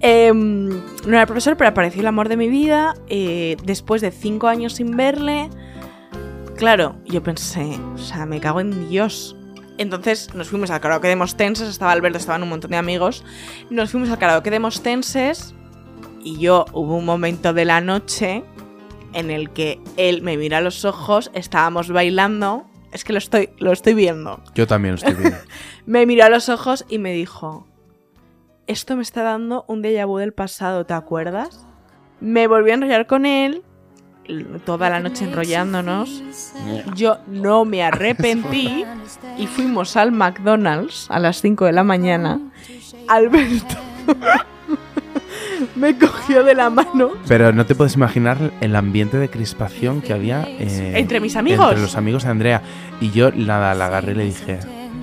Eh, 0.00 0.32
no 0.32 0.82
era 1.08 1.22
el 1.22 1.26
profesor, 1.26 1.56
pero 1.56 1.70
apareció 1.70 2.00
el 2.00 2.06
amor 2.06 2.28
de 2.28 2.36
mi 2.36 2.48
vida. 2.48 2.94
eh, 3.08 3.56
después 3.64 4.00
de 4.02 4.10
cinco 4.12 4.46
años 4.46 4.74
sin 4.74 4.96
verle. 4.96 5.50
Claro, 6.56 6.94
yo 7.04 7.22
pensé, 7.22 7.78
o 7.94 7.98
sea, 7.98 8.24
me 8.26 8.38
cago 8.40 8.60
en 8.60 8.88
Dios. 8.88 9.36
Entonces 9.76 10.32
nos 10.34 10.48
fuimos 10.48 10.70
al 10.70 10.80
karaoke 10.80 11.08
de 11.08 11.16
Mostenses, 11.16 11.68
estaba 11.68 11.90
Alberto, 11.90 12.18
estaban 12.18 12.42
un 12.44 12.48
montón 12.50 12.70
de 12.70 12.76
amigos. 12.76 13.24
Nos 13.70 13.90
fuimos 13.90 14.08
al 14.10 14.18
karaoke 14.18 14.50
de 14.50 14.60
Mostenses 14.60 15.54
y 16.22 16.38
yo 16.38 16.66
hubo 16.72 16.96
un 16.96 17.04
momento 17.04 17.52
de 17.52 17.64
la 17.64 17.80
noche 17.80 18.44
en 19.12 19.30
el 19.32 19.50
que 19.50 19.80
él 19.96 20.22
me 20.22 20.36
mira 20.36 20.58
a 20.58 20.60
los 20.60 20.84
ojos, 20.84 21.30
estábamos 21.34 21.90
bailando. 21.90 22.66
Es 22.94 23.02
que 23.02 23.12
lo 23.12 23.18
estoy, 23.18 23.50
lo 23.58 23.72
estoy 23.72 23.92
viendo. 23.92 24.40
Yo 24.54 24.68
también 24.68 24.92
lo 24.94 24.98
estoy 24.98 25.14
viendo. 25.14 25.36
Me 25.86 26.06
miró 26.06 26.24
a 26.24 26.28
los 26.28 26.48
ojos 26.48 26.86
y 26.88 26.98
me 26.98 27.12
dijo, 27.12 27.66
esto 28.68 28.94
me 28.96 29.02
está 29.02 29.22
dando 29.22 29.64
un 29.66 29.82
déjà 29.82 30.06
vu 30.06 30.18
del 30.18 30.32
pasado, 30.32 30.86
¿te 30.86 30.94
acuerdas? 30.94 31.66
Me 32.20 32.46
volví 32.46 32.70
a 32.70 32.74
enrollar 32.74 33.06
con 33.08 33.26
él, 33.26 33.62
toda 34.64 34.88
la 34.88 35.00
noche 35.00 35.24
enrollándonos. 35.24 36.22
Yo 36.94 37.18
no 37.26 37.64
me 37.64 37.82
arrepentí 37.82 38.84
y 39.38 39.46
fuimos 39.48 39.96
al 39.96 40.12
McDonald's 40.12 41.06
a 41.10 41.18
las 41.18 41.40
5 41.40 41.66
de 41.66 41.72
la 41.72 41.82
mañana. 41.82 42.40
Alberto 43.08 43.76
me 45.76 45.96
cogió 45.98 46.44
de 46.44 46.54
la 46.54 46.70
mano 46.70 47.10
Pero 47.28 47.52
no 47.52 47.66
te 47.66 47.74
puedes 47.74 47.94
imaginar 47.94 48.52
el 48.60 48.76
ambiente 48.76 49.16
de 49.18 49.28
crispación 49.28 50.00
que 50.02 50.12
había 50.12 50.42
eh, 50.42 50.92
entre 50.96 51.20
mis 51.20 51.36
amigos. 51.36 51.66
entre 51.68 51.82
los 51.82 51.96
amigos 51.96 52.24
de 52.24 52.30
Andrea. 52.30 52.62
Y 53.00 53.10
yo 53.10 53.30
nada, 53.32 53.74
la 53.74 53.86
agarré 53.86 54.12
y 54.12 54.14
le 54.16 54.24
dije, 54.24 54.58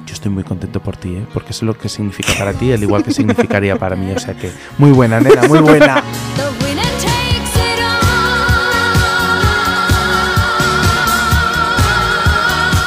yo 0.05 0.13
estoy 0.13 0.31
muy 0.31 0.43
contento 0.43 0.79
por 0.81 0.97
ti, 0.97 1.15
¿eh? 1.15 1.25
porque 1.33 1.53
sé 1.53 1.65
lo 1.65 1.73
que 1.77 1.89
significa 1.89 2.33
para 2.37 2.53
ti, 2.53 2.71
al 2.71 2.81
igual 2.81 3.03
que 3.03 3.11
significaría 3.11 3.75
para 3.77 3.95
mí. 3.95 4.11
O 4.11 4.19
sea 4.19 4.33
que, 4.33 4.51
muy 4.77 4.91
buena, 4.91 5.19
nena, 5.19 5.43
muy 5.47 5.59
buena. 5.59 6.03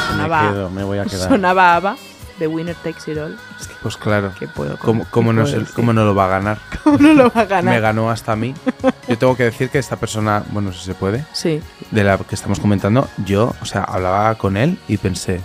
Me 0.09 0.23
Sonaba- 0.23 0.51
quedo, 0.51 0.69
me 0.69 0.83
voy 0.83 0.97
a 0.99 1.05
quedar. 1.05 1.29
Sonaba 1.29 1.75
ABBA, 1.75 1.95
The 2.39 2.47
Winner 2.47 2.75
Takes 2.75 3.11
It 3.11 3.17
All. 3.17 3.37
Pues 3.81 3.95
claro, 3.97 4.31
¿Qué 4.37 4.47
puedo 4.47 4.77
¿cómo, 4.77 5.03
qué 5.03 5.09
cómo 5.11 5.31
no, 5.33 5.43
puedo 5.43 5.65
cómo 5.73 5.93
no 5.93 6.03
lo 6.05 6.13
va 6.15 6.25
a 6.25 6.29
ganar? 6.29 6.57
¿Cómo 6.83 6.97
no 6.97 7.13
lo 7.13 7.29
va 7.31 7.41
a 7.41 7.45
ganar? 7.45 7.73
Me 7.75 7.79
ganó 7.79 8.09
hasta 8.09 8.33
a 8.33 8.35
mí. 8.35 8.53
Yo 9.07 9.17
tengo 9.17 9.35
que 9.37 9.43
decir 9.43 9.69
que 9.69 9.79
esta 9.79 9.95
persona, 9.95 10.43
bueno, 10.51 10.73
si 10.73 10.83
se 10.85 10.93
puede, 10.95 11.25
Sí. 11.33 11.61
de 11.91 12.03
la 12.03 12.17
que 12.17 12.35
estamos 12.35 12.59
comentando, 12.59 13.07
yo, 13.25 13.53
o 13.61 13.65
sea, 13.65 13.83
hablaba 13.83 14.35
con 14.35 14.57
él 14.57 14.77
y 14.87 14.97
pensé, 14.97 15.41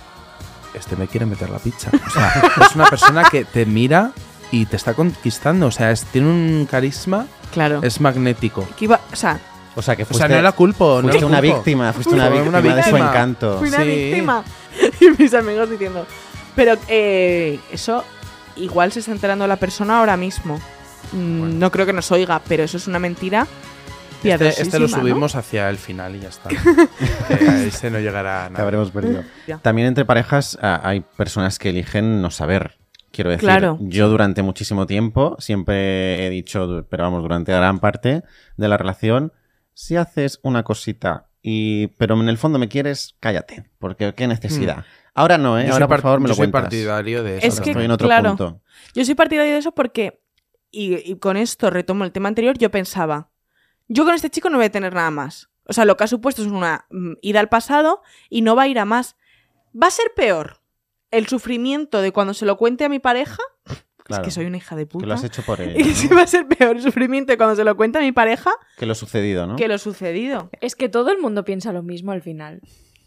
este 0.74 0.96
me 0.96 1.06
quiere 1.06 1.26
meter 1.26 1.50
la 1.50 1.58
pizza. 1.58 1.90
O 2.06 2.10
sea, 2.10 2.42
es 2.68 2.74
una 2.74 2.86
persona 2.86 3.24
que 3.30 3.44
te 3.44 3.66
mira 3.66 4.12
y 4.50 4.66
te 4.66 4.76
está 4.76 4.94
conquistando. 4.94 5.66
O 5.66 5.70
sea, 5.70 5.90
es- 5.92 6.04
tiene 6.06 6.28
un 6.28 6.66
carisma, 6.70 7.26
Claro. 7.52 7.80
es 7.82 8.00
magnético. 8.00 8.66
Que 8.76 8.84
iba, 8.86 9.00
o 9.12 9.16
sea, 9.16 9.38
O 9.76 9.82
sea, 9.82 9.94
que 9.94 10.02
O 10.02 10.06
fuiste, 10.06 10.26
sea, 10.26 10.36
no 10.36 10.42
la 10.42 10.50
culpo, 10.52 10.96
no 10.96 11.02
fuiste 11.08 11.20
la 11.20 11.26
una 11.28 11.38
culpo. 11.40 11.54
víctima, 11.56 11.92
fuiste 11.92 12.12
una 12.14 12.28
víctima, 12.28 12.58
una 12.58 12.74
de 12.74 12.82
su 12.82 12.96
encanto. 12.96 13.58
fui 13.60 13.68
una 13.68 13.78
Sí. 13.78 13.84
víctima. 13.84 14.42
Y 15.00 15.10
mis 15.22 15.32
amigos 15.34 15.70
diciendo. 15.70 16.04
Pero 16.56 16.74
eh, 16.88 17.58
eso 17.72 18.04
igual 18.56 18.92
se 18.92 19.00
está 19.00 19.12
enterando 19.12 19.46
la 19.46 19.56
persona 19.56 19.98
ahora 20.00 20.16
mismo. 20.16 20.60
Mm, 21.12 21.38
Bueno. 21.40 21.54
No 21.54 21.70
creo 21.70 21.86
que 21.86 21.92
nos 21.92 22.10
oiga, 22.12 22.40
pero 22.48 22.62
eso 22.64 22.76
es 22.76 22.86
una 22.86 22.98
mentira. 22.98 23.46
Este, 24.22 24.48
este 24.48 24.78
lo 24.78 24.86
subimos 24.86 25.34
hacia 25.34 25.70
el 25.70 25.78
final 25.78 26.14
y 26.14 26.20
ya 26.20 26.28
está. 26.28 26.50
a 27.30 27.62
ese 27.62 27.90
no 27.90 27.98
llegará 28.00 28.44
Te 28.48 28.50
nada. 28.52 28.64
habremos 28.64 28.90
perdido. 28.90 29.22
También 29.62 29.88
entre 29.88 30.04
parejas 30.04 30.58
ah, 30.60 30.78
hay 30.84 31.00
personas 31.00 31.58
que 31.58 31.70
eligen 31.70 32.20
no 32.20 32.30
saber. 32.30 32.76
Quiero 33.12 33.30
decir, 33.30 33.48
Claro. 33.48 33.78
yo 33.80 34.08
durante 34.08 34.42
muchísimo 34.42 34.86
tiempo 34.86 35.36
siempre 35.40 36.26
he 36.26 36.30
dicho, 36.30 36.86
pero 36.90 37.04
vamos, 37.04 37.22
durante 37.22 37.50
gran 37.52 37.80
parte 37.80 38.22
de 38.56 38.68
la 38.68 38.76
relación, 38.76 39.32
si 39.74 39.96
haces 39.96 40.38
una 40.42 40.62
cosita 40.64 41.26
y 41.42 41.86
pero 41.88 42.20
en 42.20 42.28
el 42.28 42.36
fondo 42.36 42.58
me 42.58 42.68
quieres, 42.68 43.16
cállate, 43.20 43.64
porque 43.78 44.14
qué 44.14 44.28
necesidad. 44.28 44.84
Ahora 45.14 45.38
no, 45.38 45.58
¿eh? 45.58 45.66
Yo 45.66 45.72
Ahora 45.72 45.88
por 45.88 46.00
favor 46.02 46.20
me 46.20 46.24
yo 46.24 46.28
lo 46.28 46.34
soy 46.34 46.42
cuentas. 46.44 46.62
partidario 46.62 47.22
de 47.22 47.38
eso. 47.38 47.46
Es 47.46 47.60
que, 47.60 47.70
estoy 47.70 47.84
en 47.84 47.90
otro 47.90 48.06
claro. 48.08 48.30
punto. 48.30 48.62
Yo 48.94 49.04
soy 49.04 49.14
partidario 49.14 49.52
de 49.52 49.58
eso 49.58 49.72
porque. 49.72 50.22
Y, 50.70 50.96
y 51.10 51.16
con 51.18 51.36
esto 51.36 51.68
retomo 51.70 52.04
el 52.04 52.12
tema 52.12 52.28
anterior. 52.28 52.56
Yo 52.56 52.70
pensaba. 52.70 53.30
Yo 53.88 54.04
con 54.04 54.14
este 54.14 54.30
chico 54.30 54.50
no 54.50 54.56
voy 54.58 54.66
a 54.66 54.70
tener 54.70 54.94
nada 54.94 55.10
más. 55.10 55.50
O 55.64 55.72
sea, 55.72 55.84
lo 55.84 55.96
que 55.96 56.04
ha 56.04 56.06
supuesto 56.08 56.42
es 56.42 56.48
una 56.48 56.86
mm, 56.90 57.14
ida 57.22 57.40
al 57.40 57.48
pasado 57.48 58.02
y 58.28 58.42
no 58.42 58.54
va 58.56 58.62
a 58.62 58.68
ir 58.68 58.78
a 58.78 58.84
más. 58.84 59.16
Va 59.80 59.88
a 59.88 59.90
ser 59.90 60.12
peor 60.14 60.60
el 61.10 61.26
sufrimiento 61.26 62.00
de 62.02 62.12
cuando 62.12 62.34
se 62.34 62.46
lo 62.46 62.56
cuente 62.56 62.84
a 62.84 62.88
mi 62.88 62.98
pareja. 63.00 63.42
Claro, 64.04 64.22
Es 64.22 64.26
que 64.26 64.30
soy 64.32 64.46
una 64.46 64.56
hija 64.56 64.74
de 64.74 64.82
que 64.84 64.90
puta. 64.92 65.06
lo 65.06 65.14
has 65.14 65.22
hecho 65.24 65.42
por 65.42 65.60
él, 65.60 65.78
Y 65.80 65.84
que 65.84 65.94
sí 65.94 66.08
va 66.08 66.22
a 66.22 66.26
ser 66.26 66.46
peor 66.48 66.76
el 66.76 66.82
sufrimiento 66.82 67.32
de 67.32 67.36
cuando 67.36 67.54
se 67.54 67.62
lo 67.64 67.76
cuenta 67.76 68.00
a 68.00 68.02
mi 68.02 68.10
pareja 68.12 68.50
que 68.76 68.86
lo 68.86 68.94
sucedido, 68.96 69.46
¿no? 69.46 69.54
que 69.56 69.68
lo 69.68 69.78
sucedido. 69.78 70.50
Es 70.60 70.74
que 70.74 70.88
todo 70.88 71.12
el 71.12 71.18
mundo 71.20 71.44
piensa 71.44 71.72
lo 71.72 71.82
mismo 71.84 72.10
al 72.10 72.22
final. 72.22 72.60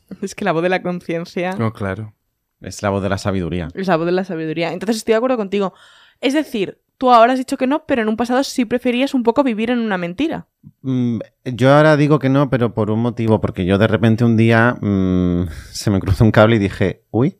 Es 0.21 0.35
que 0.35 0.45
la 0.45 0.51
voz 0.51 0.63
de 0.63 0.69
la 0.69 0.81
conciencia 0.81 1.53
No, 1.53 1.73
claro. 1.73 2.13
Es 2.61 2.81
la 2.81 2.89
voz 2.89 3.03
de 3.03 3.09
la 3.09 3.17
sabiduría. 3.17 3.67
es 3.73 3.87
la 3.87 3.97
voz 3.97 4.05
de 4.05 4.11
la 4.13 4.23
sabiduría. 4.23 4.71
Entonces 4.71 4.97
estoy 4.97 5.13
de 5.13 5.17
acuerdo 5.17 5.35
contigo. 5.37 5.73
Es 6.21 6.33
decir, 6.33 6.79
tú 6.97 7.11
ahora 7.11 7.33
has 7.33 7.39
dicho 7.39 7.57
que 7.57 7.67
no, 7.67 7.85
pero 7.85 8.01
en 8.01 8.07
un 8.07 8.15
pasado 8.15 8.41
sí 8.43 8.63
preferías 8.63 9.13
un 9.13 9.23
poco 9.23 9.43
vivir 9.43 9.69
en 9.69 9.79
una 9.79 9.97
mentira. 9.97 10.47
Mm, 10.81 11.19
Yo 11.43 11.73
ahora 11.73 11.97
digo 11.97 12.19
que 12.19 12.29
no, 12.29 12.49
pero 12.49 12.73
por 12.73 12.89
un 12.89 13.01
motivo, 13.01 13.41
porque 13.41 13.65
yo 13.65 13.77
de 13.77 13.87
repente 13.87 14.23
un 14.23 14.37
día 14.37 14.77
mm, 14.79 15.47
se 15.71 15.91
me 15.91 15.99
cruzó 15.99 16.23
un 16.23 16.31
cable 16.31 16.55
y 16.55 16.59
dije, 16.59 17.03
uy, 17.11 17.37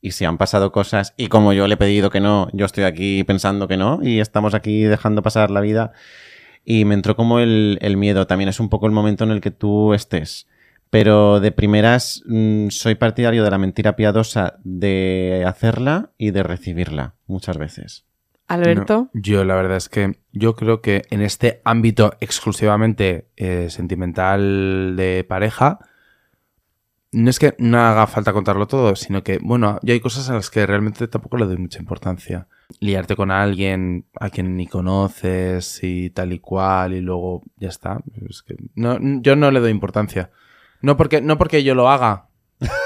y 0.00 0.12
si 0.12 0.24
han 0.24 0.38
pasado 0.38 0.72
cosas, 0.72 1.12
y 1.18 1.26
como 1.28 1.52
yo 1.52 1.68
le 1.68 1.74
he 1.74 1.76
pedido 1.76 2.08
que 2.08 2.20
no, 2.20 2.48
yo 2.54 2.64
estoy 2.64 2.84
aquí 2.84 3.22
pensando 3.24 3.68
que 3.68 3.76
no, 3.76 4.00
y 4.02 4.20
estamos 4.20 4.54
aquí 4.54 4.82
dejando 4.84 5.22
pasar 5.22 5.50
la 5.50 5.60
vida, 5.60 5.92
y 6.64 6.84
me 6.86 6.94
entró 6.94 7.14
como 7.14 7.38
el, 7.40 7.78
el 7.82 7.96
miedo, 7.98 8.26
también 8.26 8.48
es 8.48 8.58
un 8.58 8.68
poco 8.68 8.86
el 8.86 8.92
momento 8.92 9.22
en 9.24 9.30
el 9.30 9.40
que 9.42 9.50
tú 9.50 9.92
estés. 9.94 10.48
Pero 10.92 11.40
de 11.40 11.52
primeras 11.52 12.22
mm, 12.26 12.68
soy 12.68 12.96
partidario 12.96 13.42
de 13.42 13.50
la 13.50 13.56
mentira 13.56 13.96
piadosa 13.96 14.58
de 14.62 15.42
hacerla 15.46 16.10
y 16.18 16.32
de 16.32 16.42
recibirla 16.42 17.14
muchas 17.26 17.56
veces. 17.56 18.04
Alberto. 18.46 19.08
No, 19.14 19.20
yo 19.22 19.42
la 19.46 19.54
verdad 19.54 19.78
es 19.78 19.88
que 19.88 20.18
yo 20.32 20.54
creo 20.54 20.82
que 20.82 21.04
en 21.08 21.22
este 21.22 21.62
ámbito 21.64 22.12
exclusivamente 22.20 23.28
eh, 23.38 23.70
sentimental 23.70 24.94
de 24.94 25.24
pareja, 25.26 25.78
no 27.10 27.30
es 27.30 27.38
que 27.38 27.54
no 27.56 27.78
haga 27.78 28.06
falta 28.06 28.34
contarlo 28.34 28.66
todo, 28.66 28.94
sino 28.94 29.22
que, 29.22 29.38
bueno, 29.38 29.78
yo 29.82 29.94
hay 29.94 30.00
cosas 30.00 30.28
a 30.28 30.34
las 30.34 30.50
que 30.50 30.66
realmente 30.66 31.08
tampoco 31.08 31.38
le 31.38 31.46
doy 31.46 31.56
mucha 31.56 31.78
importancia. 31.78 32.48
Liarte 32.80 33.16
con 33.16 33.30
alguien 33.30 34.04
a 34.20 34.28
quien 34.28 34.58
ni 34.58 34.66
conoces 34.66 35.80
y 35.82 36.10
tal 36.10 36.34
y 36.34 36.38
cual 36.38 36.92
y 36.92 37.00
luego 37.00 37.44
ya 37.56 37.70
está. 37.70 38.02
Es 38.28 38.42
que 38.42 38.56
no, 38.74 38.98
yo 39.22 39.36
no 39.36 39.50
le 39.50 39.60
doy 39.60 39.70
importancia. 39.70 40.30
No 40.82 40.96
porque, 40.96 41.20
no 41.20 41.38
porque 41.38 41.62
yo 41.64 41.74
lo 41.74 41.88
haga, 41.88 42.28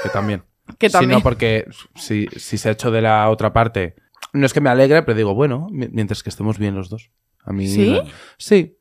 que 0.03 0.09
también. 0.13 0.43
Que 0.79 0.89
también. 0.89 1.11
Sino 1.11 1.23
porque 1.23 1.65
si, 1.95 2.27
si 2.35 2.57
se 2.57 2.67
ha 2.69 2.73
hecho 2.73 2.91
de 2.91 3.01
la 3.01 3.29
otra 3.29 3.53
parte, 3.53 3.95
no 4.33 4.45
es 4.45 4.53
que 4.53 4.59
me 4.61 4.69
alegre, 4.69 5.01
pero 5.03 5.15
digo, 5.17 5.33
bueno, 5.33 5.67
mi- 5.71 5.87
mientras 5.87 6.23
que 6.23 6.29
estemos 6.29 6.57
bien 6.59 6.75
los 6.75 6.89
dos. 6.89 7.09
A 7.45 7.53
mí. 7.53 7.67
¿Sí? 7.67 7.97
Sí. 8.37 8.73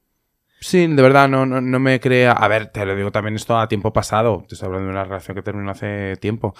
Sí, 0.60 0.86
de 0.88 1.00
verdad, 1.02 1.28
no, 1.28 1.46
no, 1.46 1.60
no 1.60 1.78
me 1.78 2.00
crea. 2.00 2.32
A 2.32 2.48
ver, 2.48 2.66
te 2.68 2.84
lo 2.84 2.96
digo 2.96 3.12
también 3.12 3.36
esto 3.36 3.56
a 3.56 3.68
tiempo 3.68 3.92
pasado. 3.92 4.44
Te 4.48 4.54
estoy 4.54 4.66
hablando 4.66 4.86
de 4.88 4.92
una 4.94 5.04
relación 5.04 5.34
que 5.36 5.42
terminó 5.42 5.70
hace 5.70 6.16
tiempo. 6.16 6.54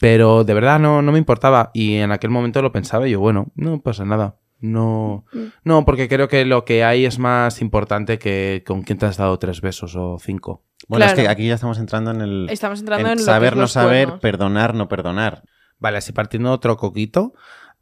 Pero 0.00 0.42
de 0.42 0.54
verdad 0.54 0.80
no, 0.80 1.02
no 1.02 1.12
me 1.12 1.18
importaba. 1.18 1.70
Y 1.72 1.96
en 1.96 2.10
aquel 2.10 2.30
momento 2.30 2.60
lo 2.60 2.72
pensaba 2.72 3.06
y 3.06 3.12
yo, 3.12 3.20
bueno, 3.20 3.52
no 3.54 3.80
pasa 3.80 4.04
nada. 4.04 4.36
No, 4.60 5.24
no, 5.62 5.84
porque 5.84 6.08
creo 6.08 6.26
que 6.26 6.44
lo 6.46 6.64
que 6.64 6.82
hay 6.84 7.04
es 7.04 7.18
más 7.18 7.60
importante 7.60 8.18
que 8.18 8.64
con 8.66 8.82
quién 8.82 8.98
te 8.98 9.06
has 9.06 9.18
dado 9.18 9.38
tres 9.38 9.60
besos 9.60 9.94
o 9.94 10.18
cinco. 10.18 10.64
Bueno, 10.88 11.06
es 11.06 11.14
que 11.14 11.28
aquí 11.28 11.48
ya 11.48 11.54
estamos 11.54 11.78
entrando 11.78 12.10
en 12.10 12.20
el 12.20 12.48
Estamos 12.50 12.80
entrando 12.80 13.10
en, 13.10 13.18
saber, 13.18 13.56
no 13.56 13.66
saber, 13.66 14.06
cuernos. 14.06 14.20
perdonar, 14.20 14.74
no 14.74 14.88
perdonar. 14.88 15.42
Vale, 15.78 15.98
así 15.98 16.12
partiendo 16.12 16.50
de 16.50 16.54
otro 16.54 16.76
coquito, 16.76 17.34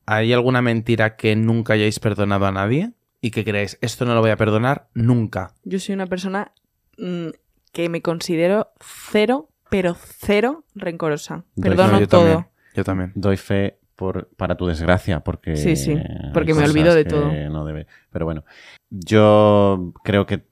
¿hay 0.07 0.33
alguna 0.33 0.63
mentira 0.63 1.17
que 1.17 1.37
nunca 1.37 1.75
hayáis 1.75 1.99
perdonado 2.01 2.47
a 2.47 2.53
nadie? 2.53 2.93
Y 3.21 3.31
que 3.31 3.45
creáis, 3.45 3.79
esto 3.81 4.05
no 4.05 4.15
lo 4.15 4.21
voy 4.21 4.31
a 4.31 4.37
perdonar 4.37 4.89
nunca. 4.95 5.55
Yo 5.65 5.79
soy 5.79 5.95
una 5.95 6.07
persona 6.07 6.53
mm, 6.99 7.29
que 7.73 7.89
me 7.89 8.03
considero 8.03 8.73
cero, 8.81 9.49
pero 9.71 9.95
cero 9.95 10.65
rencorosa. 10.75 11.45
Doy 11.55 11.71
Perdono 11.71 11.93
No, 11.93 12.01
yo 12.01 12.09
todo. 12.09 12.25
También, 12.25 12.47
yo 12.75 12.85
también. 12.85 13.13
Doy 13.15 13.37
fe 13.37 13.79
por, 13.95 14.29
para 14.37 14.57
tu 14.57 14.67
desgracia, 14.67 15.21
porque... 15.21 15.57
Sí, 15.57 15.77
sí, 15.77 15.97
porque 16.35 16.55
me 16.55 16.65
olvido 16.65 16.95
de 16.95 17.05
todo. 17.05 17.33
no 17.51 17.65
debe. 17.65 17.87
Pero 18.11 18.25
bueno, 18.25 18.45
yo 18.91 19.93
creo 20.03 20.27
que 20.27 20.45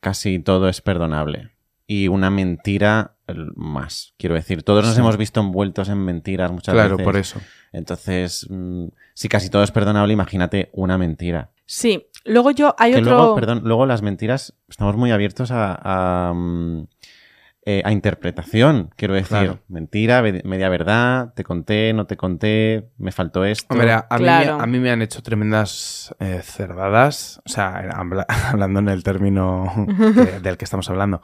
casi 0.00 0.38
todo 0.38 0.68
es 0.68 0.80
perdonable. 0.80 1.50
Y 1.86 2.08
una 2.08 2.30
mentira 2.30 3.12
más. 3.54 4.14
Quiero 4.18 4.34
decir, 4.34 4.62
todos 4.62 4.84
nos 4.84 4.94
Sí. 4.94 5.00
hemos 5.00 5.16
visto 5.16 5.40
envueltos 5.40 5.88
en 5.88 5.98
mentiras 5.98 6.50
muchas 6.52 6.74
Claro, 6.74 6.96
veces. 6.96 7.04
por 7.04 7.16
eso. 7.16 7.40
Entonces, 7.72 8.46
mm, 8.50 8.86
si 9.14 9.28
casi 9.28 9.50
todo 9.50 9.62
es 9.62 9.70
perdonable, 9.70 10.12
imagínate 10.12 10.70
una 10.72 10.96
mentira. 10.98 11.50
Sí. 11.64 12.06
Luego 12.24 12.50
yo 12.50 12.74
hay 12.78 12.92
que 12.92 12.98
otro. 13.00 13.16
luego, 13.16 13.34
perdón, 13.36 13.60
luego 13.64 13.86
las 13.86 14.02
mentiras, 14.02 14.54
estamos 14.68 14.96
muy 14.96 15.10
abiertos 15.12 15.50
a, 15.52 15.78
a, 16.30 16.32
mm, 16.34 16.86
eh, 17.68 17.82
a 17.84 17.90
interpretación. 17.92 18.90
Quiero 18.96 19.14
decir, 19.14 19.28
Claro. 19.28 19.58
mentira, 19.68 20.22
media 20.22 20.68
verdad, 20.68 21.32
te 21.34 21.42
conté, 21.42 21.92
no 21.92 22.06
te 22.06 22.16
conté, 22.16 22.90
me 22.98 23.10
faltó 23.10 23.44
esto. 23.44 23.66
Hombre, 23.70 23.90
a, 23.92 24.06
a 24.08 24.18
mí, 24.18 24.22
Claro. 24.24 24.56
me- 24.58 24.62
a 24.62 24.66
mí 24.66 24.78
me 24.78 24.90
han 24.90 25.02
hecho 25.02 25.20
tremendas 25.22 26.14
eh, 26.20 26.40
cerdadas, 26.44 27.40
o 27.44 27.48
sea, 27.48 27.90
habla- 27.94 28.26
hablando 28.52 28.78
en 28.80 28.88
el 28.88 29.02
término 29.02 29.72
que- 30.14 30.38
del 30.40 30.56
que 30.56 30.64
estamos 30.64 30.88
hablando. 30.90 31.22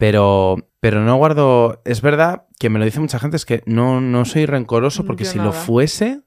Pero, 0.00 0.56
pero 0.80 1.02
no 1.02 1.14
guardo. 1.16 1.82
Es 1.84 2.00
verdad 2.00 2.46
que 2.58 2.70
me 2.70 2.78
lo 2.78 2.86
dice 2.86 3.00
mucha 3.00 3.18
gente, 3.18 3.36
es 3.36 3.44
que 3.44 3.62
no, 3.66 4.00
no 4.00 4.24
soy 4.24 4.46
rencoroso 4.46 5.04
porque 5.04 5.24
Yo 5.24 5.30
si 5.30 5.38
lo 5.38 5.52
fuese, 5.52 6.22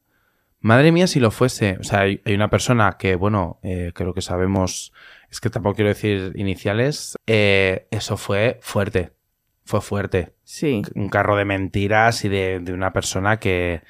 madre 0.59 0.91
mía, 0.91 1.07
si 1.07 1.19
lo 1.19 1.31
fuese. 1.31 1.77
O 1.79 1.83
sea, 1.83 2.01
hay, 2.01 2.21
hay 2.23 2.35
una 2.35 2.51
persona 2.51 2.97
que, 2.99 3.15
bueno, 3.15 3.59
eh, 3.63 3.91
creo 3.95 4.13
que 4.13 4.21
sabemos, 4.21 4.93
es 5.31 5.41
que 5.41 5.49
tampoco 5.49 5.75
quiero 5.77 5.89
decir 5.89 6.33
iniciales, 6.35 7.17
eh, 7.25 7.87
eso 7.89 8.15
fue 8.15 8.59
fuerte, 8.61 9.11
fue 9.65 9.81
fuerte 9.81 10.35
Sí. 10.43 10.83
un 10.93 11.09
carro 11.09 11.35
de 11.35 11.45
mentiras 11.45 12.23
y 12.25 12.29
de, 12.29 12.59
de 12.61 12.73
una 12.73 12.93
persona 12.93 13.37
que, 13.37 13.81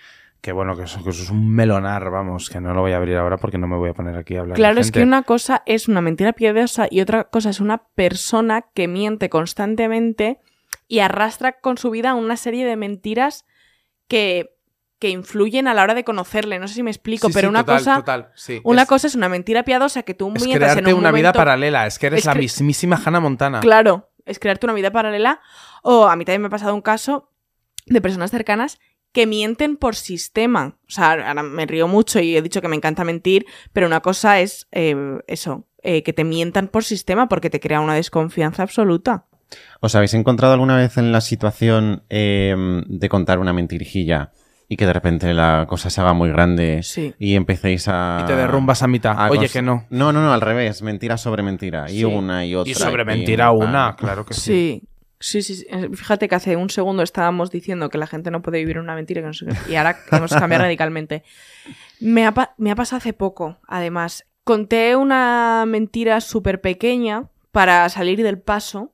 que 0.43 0.51
bueno, 0.51 0.75
que 0.75 0.83
eso, 0.83 1.01
que 1.01 1.11
eso 1.11 1.23
es 1.23 1.29
un 1.29 1.55
melonar, 1.55 2.11
vamos, 2.11 2.49
que 2.49 2.59
no 2.59 2.73
lo 2.73 2.81
voy 2.81 2.91
a 2.91 2.97
abrir 2.97 3.15
ahora 3.15 3.37
porque 3.37 3.57
no 3.57 3.65
me 3.65 3.77
voy 3.77 3.91
a 3.91 3.93
poner 3.93 4.17
aquí 4.17 4.35
a 4.35 4.41
hablar. 4.41 4.57
de 4.57 4.59
Claro, 4.61 4.81
es 4.81 4.91
que 4.91 5.01
una 5.01 5.23
cosa 5.23 5.63
es 5.65 5.87
una 5.87 6.01
mentira 6.01 6.33
piadosa 6.33 6.85
y 6.91 6.99
otra 6.99 7.23
cosa 7.23 7.49
es 7.49 7.61
una 7.61 7.77
persona 7.95 8.65
que 8.73 8.89
miente 8.89 9.29
constantemente 9.29 10.41
y 10.89 10.99
arrastra 10.99 11.53
con 11.61 11.77
su 11.77 11.91
vida 11.91 12.13
una 12.13 12.35
serie 12.35 12.65
de 12.65 12.75
mentiras 12.75 13.45
que, 14.09 14.57
que 14.99 15.11
influyen 15.11 15.69
a 15.69 15.73
la 15.73 15.81
hora 15.81 15.93
de 15.93 16.03
conocerle. 16.03 16.59
No 16.59 16.67
sé 16.67 16.73
si 16.73 16.83
me 16.83 16.91
explico, 16.91 17.27
Sí, 17.27 17.33
pero 17.33 17.47
sí, 17.47 17.49
una 17.49 17.61
total, 17.61 17.77
cosa. 17.77 17.95
total, 17.95 18.31
sí. 18.35 18.59
Una 18.65 18.81
es, 18.81 18.87
cosa 18.89 19.07
es 19.07 19.15
una 19.15 19.29
mentira 19.29 19.63
piadosa 19.63 20.03
que 20.03 20.13
tú 20.13 20.27
es 20.35 20.43
mientas 20.43 20.71
en 20.71 20.73
crearte 20.79 20.93
un 20.93 20.99
una 20.99 21.13
vida 21.13 21.31
paralela, 21.31 21.87
es 21.87 21.97
que 21.97 22.07
eres 22.07 22.19
Es 22.19 22.25
la 22.25 22.35
mismísima 22.35 23.01
Hannah 23.01 23.21
Montana. 23.21 23.61
Claro, 23.61 24.09
es 24.25 24.39
crearte 24.39 24.65
una 24.65 24.73
vida 24.73 24.91
paralela. 24.91 25.39
O 25.83 26.07
a 26.07 26.17
mí 26.17 26.25
también 26.25 26.41
me 26.41 26.47
ha 26.47 26.51
pasado 26.51 26.75
un 26.75 26.81
caso 26.81 27.29
de 27.85 28.01
personas 28.01 28.29
cercanas 28.29 28.77
que 29.13 29.25
mienten 29.27 29.77
por 29.77 29.95
sistema. 29.95 30.75
O 30.87 30.91
sea, 30.91 31.11
ahora 31.11 31.43
me 31.43 31.65
río 31.65 31.87
mucho 31.87 32.19
y 32.19 32.35
he 32.35 32.41
dicho 32.41 32.61
que 32.61 32.67
me 32.67 32.75
encanta 32.75 33.03
mentir, 33.03 33.45
pero 33.71 33.87
una 33.87 34.01
cosa 34.01 34.39
es 34.41 34.67
eh, 34.71 34.95
eso, 35.27 35.65
eh, 35.83 36.03
que 36.03 36.13
te 36.13 36.23
mientan 36.23 36.67
por 36.67 36.83
sistema 36.83 37.27
porque 37.29 37.49
te 37.49 37.59
crea 37.59 37.79
una 37.79 37.93
desconfianza 37.95 38.63
absoluta. 38.63 39.25
¿Os 39.81 39.93
habéis 39.95 40.15
encontrado 40.15 40.53
alguna 40.53 40.75
vez 40.77 40.97
en 40.97 41.11
la 41.11 41.21
situación 41.21 42.03
eh, 42.09 42.55
de 42.87 43.09
contar 43.09 43.37
una 43.39 43.53
mentirijilla 43.53 44.31
y 44.67 44.77
que 44.77 44.87
de 44.87 44.93
repente 44.93 45.31
la 45.35 45.65
cosa 45.69 45.91
se 45.91 46.01
haga 46.01 46.13
muy 46.13 46.29
grande 46.29 46.81
Sí. 46.81 47.13
y 47.19 47.35
empecéis 47.35 47.87
a... 47.87 48.21
Y 48.23 48.25
te 48.25 48.35
derrumbas 48.35 48.81
a 48.81 48.87
mitad. 48.87 49.13
a 49.15 49.29
Oye, 49.29 49.47
que 49.49 49.61
no. 49.61 49.85
No, 49.91 50.11
no, 50.11 50.23
no, 50.23 50.33
al 50.33 50.41
revés. 50.41 50.81
Mentira 50.81 51.17
sobre 51.17 51.43
mentira. 51.43 51.85
Y 51.91 51.99
Sí. 51.99 52.03
una 52.05 52.43
y 52.45 52.55
otra. 52.55 52.71
Y 52.71 52.73
sobre 52.73 53.05
pim, 53.05 53.13
mentira 53.17 53.49
pam. 53.49 53.57
una, 53.57 53.95
claro 53.95 54.25
que 54.25 54.33
sí. 54.33 54.41
Sí. 54.41 54.87
Sí, 55.25 55.41
sí, 55.41 55.55
sí. 55.55 55.65
Eh, 55.69 55.89
Fíjate 55.93 56.27
que 56.27 56.35
hace 56.35 56.57
un 56.57 56.69
segundo 56.69 57.01
estábamos 57.01 57.49
diciendo 57.49 57.89
que 57.89 57.97
la 57.97 58.07
gente 58.07 58.29
no 58.29 58.41
puede 58.41 58.57
vivir 58.57 58.77
una 58.77 58.93
mentira 58.93 59.21
que 59.21 59.27
no 59.27 59.33
sé 59.33 59.45
qué, 59.45 59.71
y 59.71 59.75
ahora 59.75 59.97
hemos 60.11 60.33
cambiado 60.33 60.63
radicalmente. 60.65 61.23
Me 62.01 62.25
ha, 62.25 62.33
pa- 62.33 62.53
me 62.57 62.71
ha 62.71 62.75
pasado 62.75 62.97
hace 62.97 63.13
poco, 63.13 63.57
además. 63.67 64.25
Conté 64.43 64.97
una 64.97 65.63
mentira 65.65 66.19
súper 66.19 66.59
pequeña 66.59 67.29
para 67.53 67.87
salir 67.87 68.21
del 68.21 68.37
paso 68.39 68.91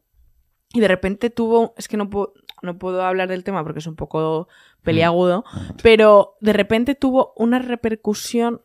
y 0.71 0.79
de 0.81 0.87
repente 0.87 1.31
tuvo, 1.31 1.73
es 1.77 1.87
que 1.87 1.97
no 1.97 2.11
puedo, 2.11 2.33
no 2.61 2.77
puedo 2.77 3.03
hablar 3.03 3.27
del 3.29 3.43
tema 3.43 3.63
porque 3.63 3.79
es 3.79 3.87
un 3.87 3.95
poco 3.95 4.47
peliagudo, 4.83 5.43
pero 5.81 6.35
de 6.41 6.53
repente 6.53 6.93
tuvo 6.93 7.33
una 7.35 7.57
repercusión 7.57 8.61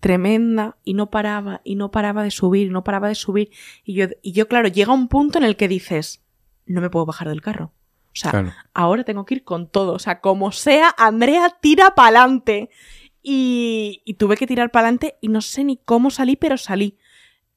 tremenda 0.00 0.76
y 0.84 0.94
no 0.94 1.10
paraba 1.10 1.60
y 1.64 1.74
no 1.74 1.90
paraba 1.90 2.22
de 2.22 2.30
subir 2.30 2.68
y 2.68 2.70
no 2.70 2.84
paraba 2.84 3.08
de 3.08 3.14
subir 3.14 3.50
y 3.84 3.94
yo, 3.94 4.06
y 4.22 4.32
yo 4.32 4.48
claro, 4.48 4.68
llega 4.68 4.92
un 4.94 5.08
punto 5.08 5.36
en 5.38 5.44
el 5.44 5.56
que 5.56 5.68
dices, 5.68 6.22
no 6.68 6.80
me 6.80 6.90
puedo 6.90 7.06
bajar 7.06 7.28
del 7.28 7.40
carro. 7.42 7.72
O 8.06 8.20
sea, 8.20 8.30
Claro. 8.32 8.52
ahora 8.74 9.04
tengo 9.04 9.24
que 9.24 9.34
ir 9.36 9.44
con 9.44 9.68
todo. 9.68 9.92
O 9.92 9.98
sea, 9.98 10.20
como 10.20 10.50
sea, 10.52 10.94
Andrea 10.98 11.56
tira 11.60 11.94
pa'lante. 11.94 12.70
Y, 13.22 14.00
y 14.04 14.14
tuve 14.14 14.36
que 14.36 14.46
tirar 14.46 14.70
pa'lante 14.70 15.16
y 15.20 15.28
no 15.28 15.40
sé 15.40 15.64
ni 15.64 15.76
cómo 15.76 16.10
salí, 16.10 16.36
pero 16.36 16.56
salí. 16.56 16.96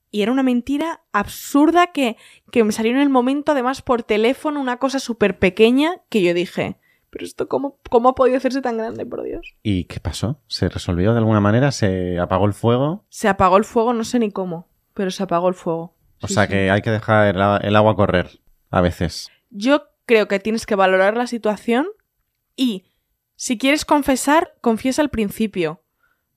Y 0.10 0.22
era 0.24 0.32
una 0.32 0.44
mentira 0.44 1.02
absurda 1.14 1.88
que, 1.94 2.18
que 2.52 2.64
me 2.64 2.72
salió 2.74 2.92
en 2.92 2.98
el 3.00 3.10
momento, 3.10 3.54
además 3.54 3.82
por 3.82 4.04
teléfono, 4.04 4.60
una 4.60 4.78
cosa 4.78 5.00
súper 5.00 5.40
pequeña 5.40 6.02
que 6.10 6.22
yo 6.22 6.34
dije, 6.34 6.78
pero 7.10 7.24
esto 7.24 7.48
cómo, 7.48 7.78
cómo 7.90 8.10
ha 8.10 8.16
podido 8.16 8.36
hacerse 8.38 8.62
tan 8.62 8.78
grande, 8.78 9.06
por 9.06 9.24
Dios. 9.24 9.54
¿Y 9.64 9.86
qué 9.86 10.02
pasó? 10.02 10.42
¿Se 10.48 10.68
resolvió 10.68 11.14
de 11.14 11.20
alguna 11.20 11.40
manera? 11.40 11.72
¿Se 11.72 12.20
apagó 12.20 12.46
el 12.48 12.54
fuego? 12.54 13.06
Se 13.08 13.30
apagó 13.30 13.56
el 13.56 13.64
fuego, 13.64 13.94
no 13.94 14.04
sé 14.04 14.20
ni 14.20 14.32
cómo, 14.32 14.68
pero 14.94 15.12
se 15.12 15.24
apagó 15.24 15.48
el 15.48 15.56
fuego. 15.56 15.94
O 16.22 16.28
Sí, 16.28 16.34
sea 16.34 16.44
sí. 16.44 16.50
que 16.50 16.72
hay 16.72 16.82
que 16.82 16.92
dejar 16.92 17.34
el 17.64 17.76
agua 17.78 17.96
correr 17.96 18.40
a 18.72 18.82
veces. 18.82 19.30
Yo 19.50 19.84
creo 20.06 20.28
que 20.28 20.40
tienes 20.40 20.66
que 20.66 20.76
valorar 20.76 21.16
la 21.16 21.28
situación 21.28 21.88
y 22.56 22.86
si 23.36 23.58
quieres 23.58 23.86
confesar, 23.86 24.56
confiesa 24.62 25.02
al 25.02 25.10
principio. 25.10 25.84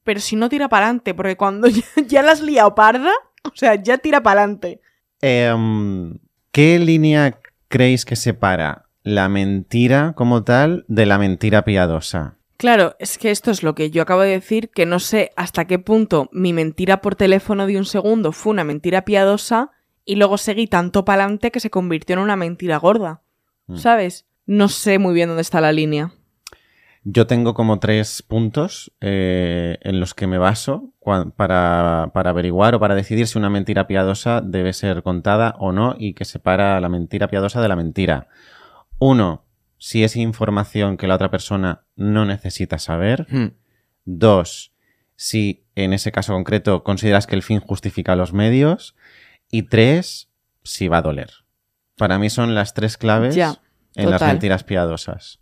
Pero 0.03 0.21
si 0.21 0.37
no, 0.37 0.49
tira 0.49 0.69
para 0.69 0.87
adelante, 0.87 1.15
porque 1.15 1.37
cuando 1.37 1.69
ya, 1.69 1.85
ya 2.07 2.23
la 2.23 2.33
has 2.33 2.43
liado 2.43 2.75
parda, 2.75 3.13
o 3.43 3.53
sea, 3.55 3.75
ya 3.77 3.99
tira 3.99 4.23
para 4.23 4.43
adelante. 4.43 4.81
Em, 5.21 6.19
¿Qué 6.51 6.79
línea 6.79 7.41
creéis 7.69 8.05
que 8.05 8.17
separa 8.17 8.89
la 9.03 9.29
mentira 9.29 10.13
como 10.17 10.45
tal 10.45 10.85
de 10.89 11.07
la 11.07 11.19
mentira 11.19 11.65
piadosa? 11.65 12.39
Claro, 12.57 12.95
es 12.99 13.19
que 13.19 13.31
esto 13.31 13.51
es 13.51 13.63
lo 13.63 13.75
que 13.75 13.91
yo 13.91 14.03
acabo 14.03 14.23
de 14.23 14.31
decir, 14.31 14.71
que 14.71 14.87
no 14.87 15.01
sé 15.01 15.33
hasta 15.37 15.67
qué 15.67 15.79
punto 15.79 16.29
mi 16.33 16.53
mentira 16.53 17.01
por 17.01 17.17
teléfono 17.17 17.67
de 17.67 17.77
un 17.77 17.85
segundo 17.85 18.33
fue 18.33 18.53
una 18.53 18.65
mentira 18.65 19.05
piadosa 19.05 19.73
y 20.05 20.17
luego 20.17 20.39
seguí 20.39 20.67
tanto 20.67 21.05
para 21.05 21.25
adelante 21.25 21.51
que 21.51 21.61
se 21.61 21.71
convirtió 21.71 22.15
en 22.15 22.21
una 22.21 22.37
mentira 22.37 22.77
gorda. 22.79 23.23
Mm. 23.67 23.77
¿Sabes? 23.77 24.27
No 24.47 24.69
sé 24.69 24.99
muy 24.99 25.15
bien 25.15 25.29
dónde 25.29 25.43
está 25.43 25.61
la 25.61 25.73
línea. 25.73 26.13
Yo 27.07 27.27
tengo 27.27 27.53
como 27.53 27.81
tres 27.81 28.23
puntos 28.23 28.93
eh, 29.01 29.79
en 29.83 30.01
los 30.01 30.15
que 30.15 30.27
me 30.27 30.39
baso 30.39 30.95
para, 31.37 32.11
para 32.15 32.31
averiguar 32.31 32.75
o 32.75 32.81
para 32.81 32.95
decidir 32.95 33.27
si 33.27 33.37
una 33.37 33.51
mentira 33.51 33.87
piadosa 33.87 34.41
debe 34.41 34.73
ser 34.73 35.03
contada 35.03 35.55
o 35.59 35.71
no 35.71 35.97
y 35.99 36.15
que 36.15 36.25
separa 36.25 36.81
la 36.81 36.89
mentira 36.89 37.29
piadosa 37.29 37.61
de 37.61 37.69
la 37.69 37.77
mentira. 37.77 38.29
Uno, 38.99 39.45
si 39.77 40.03
es 40.03 40.17
información 40.17 40.97
que 40.97 41.07
la 41.07 41.17
otra 41.17 41.31
persona 41.31 41.85
no 41.95 42.25
necesita 42.25 42.79
saber. 42.79 43.27
Hmm. 43.29 43.53
Dos, 44.07 44.73
si 45.17 45.65
en 45.75 45.93
ese 45.93 46.13
caso 46.13 46.33
concreto 46.33 46.85
consideras 46.85 47.27
que 47.27 47.35
el 47.35 47.43
fin 47.43 47.61
justifica 47.61 48.17
los 48.17 48.33
medios. 48.33 48.95
Y 49.57 49.63
tres, 49.69 50.29
si 50.65 50.89
va 50.89 50.97
a 50.99 51.03
doler. 51.03 51.31
Para 51.97 52.19
mí 52.19 52.29
son 52.29 52.57
las 52.57 52.75
tres 52.75 52.97
claves 52.97 53.37
Ya, 53.37 53.61
en 53.95 54.11
las 54.11 54.21
mentiras 54.21 54.65
piadosas. 54.65 55.39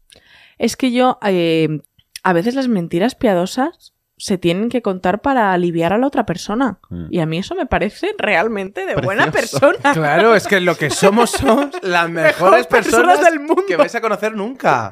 Es 0.58 0.76
que 0.76 0.92
yo, 0.92 1.18
eh, 1.22 1.80
a 2.22 2.32
veces 2.34 2.54
las 2.54 2.68
mentiras 2.68 3.14
piadosas 3.14 3.94
se 4.18 4.36
tienen 4.36 4.68
que 4.68 4.82
contar 4.82 5.22
para 5.22 5.54
aliviar 5.54 5.94
a 5.94 5.98
la 5.98 6.06
otra 6.06 6.26
persona. 6.26 6.78
Mm. 6.90 7.06
Y 7.10 7.20
a 7.20 7.26
mí 7.26 7.38
eso 7.38 7.54
me 7.54 7.64
parece 7.64 8.14
realmente 8.18 8.84
de 8.84 8.96
buena 8.96 9.30
persona. 9.32 9.78
Claro, 9.94 10.34
es 10.34 10.46
que 10.46 10.60
lo 10.60 10.76
que 10.76 10.90
somos 10.90 11.30
somos 11.30 11.70
las 11.82 12.10
mejores 12.10 12.66
personas 12.66 13.16
personas 13.16 13.24
del 13.30 13.40
mundo. 13.40 13.62
que 13.66 13.76
vais 13.76 13.94
a 13.94 14.00
conocer 14.02 14.36
nunca. 14.36 14.90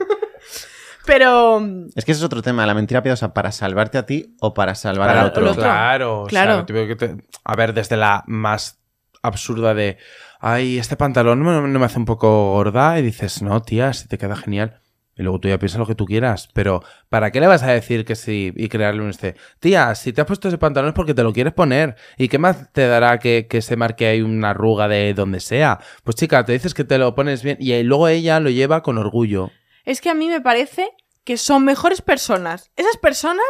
Pero 1.06 1.60
Es 1.94 2.04
que 2.04 2.12
ese 2.12 2.20
es 2.20 2.24
otro 2.24 2.40
tema, 2.42 2.64
la 2.66 2.74
mentira 2.74 3.02
piadosa 3.02 3.32
para 3.34 3.52
salvarte 3.52 3.98
a 3.98 4.06
ti 4.06 4.34
o 4.40 4.54
para 4.54 4.74
salvar 4.74 5.08
Para 5.08 5.20
al 5.22 5.26
otro. 5.28 5.50
otro. 5.50 5.62
Claro, 5.62 6.24
Claro. 6.28 6.52
o 6.52 6.56
sea, 6.56 6.66
tipo 6.66 6.86
que 6.86 6.96
te- 6.96 7.16
a 7.44 7.56
ver, 7.56 7.72
desde 7.74 7.96
la 7.96 8.24
más 8.26 8.79
absurda 9.22 9.74
de, 9.74 9.98
ay, 10.40 10.78
este 10.78 10.96
pantalón 10.96 11.42
no, 11.42 11.62
me 11.62 11.84
hace 11.84 11.98
un 11.98 12.04
poco 12.04 12.52
gorda 12.52 12.98
y 12.98 13.02
dices, 13.02 13.42
no, 13.42 13.60
tía, 13.62 13.92
si 13.92 14.08
te 14.08 14.18
queda 14.18 14.36
genial. 14.36 14.80
Y 15.16 15.22
luego 15.22 15.38
tú 15.38 15.48
ya 15.48 15.58
piensas 15.58 15.78
lo 15.78 15.86
que 15.86 15.94
tú 15.94 16.06
quieras, 16.06 16.48
pero 16.54 16.82
¿para 17.10 17.30
qué 17.30 17.40
le 17.40 17.46
vas 17.46 17.62
a 17.62 17.72
decir 17.72 18.06
que 18.06 18.16
sí 18.16 18.54
y 18.56 18.68
crearle 18.68 19.02
un 19.02 19.10
este? 19.10 19.34
Tía, 19.58 19.94
si 19.94 20.14
te 20.14 20.22
has 20.22 20.26
puesto 20.26 20.48
ese 20.48 20.56
pantalón 20.56 20.88
es 20.88 20.94
porque 20.94 21.12
te 21.12 21.22
lo 21.22 21.34
quieres 21.34 21.52
poner. 21.52 21.96
¿Y 22.16 22.28
qué 22.28 22.38
más 22.38 22.72
te 22.72 22.86
dará 22.86 23.18
que, 23.18 23.46
que 23.46 23.60
se 23.60 23.76
marque 23.76 24.06
ahí 24.06 24.22
una 24.22 24.50
arruga 24.50 24.88
de 24.88 25.12
donde 25.12 25.40
sea? 25.40 25.80
Pues 26.04 26.16
chica, 26.16 26.44
te 26.46 26.52
dices 26.52 26.72
que 26.72 26.84
te 26.84 26.96
lo 26.96 27.14
pones 27.14 27.42
bien 27.42 27.58
y 27.60 27.82
luego 27.82 28.08
ella 28.08 28.40
lo 28.40 28.48
lleva 28.48 28.82
con 28.82 28.96
orgullo. 28.96 29.50
es 29.84 30.00
que 30.00 30.08
a 30.08 30.14
mí 30.14 30.28
me 30.28 30.40
parece 30.40 30.88
que 31.24 31.36
son 31.36 31.64
mejores 31.64 32.02
personas. 32.02 32.70
Esas 32.76 32.96
personas 32.96 33.44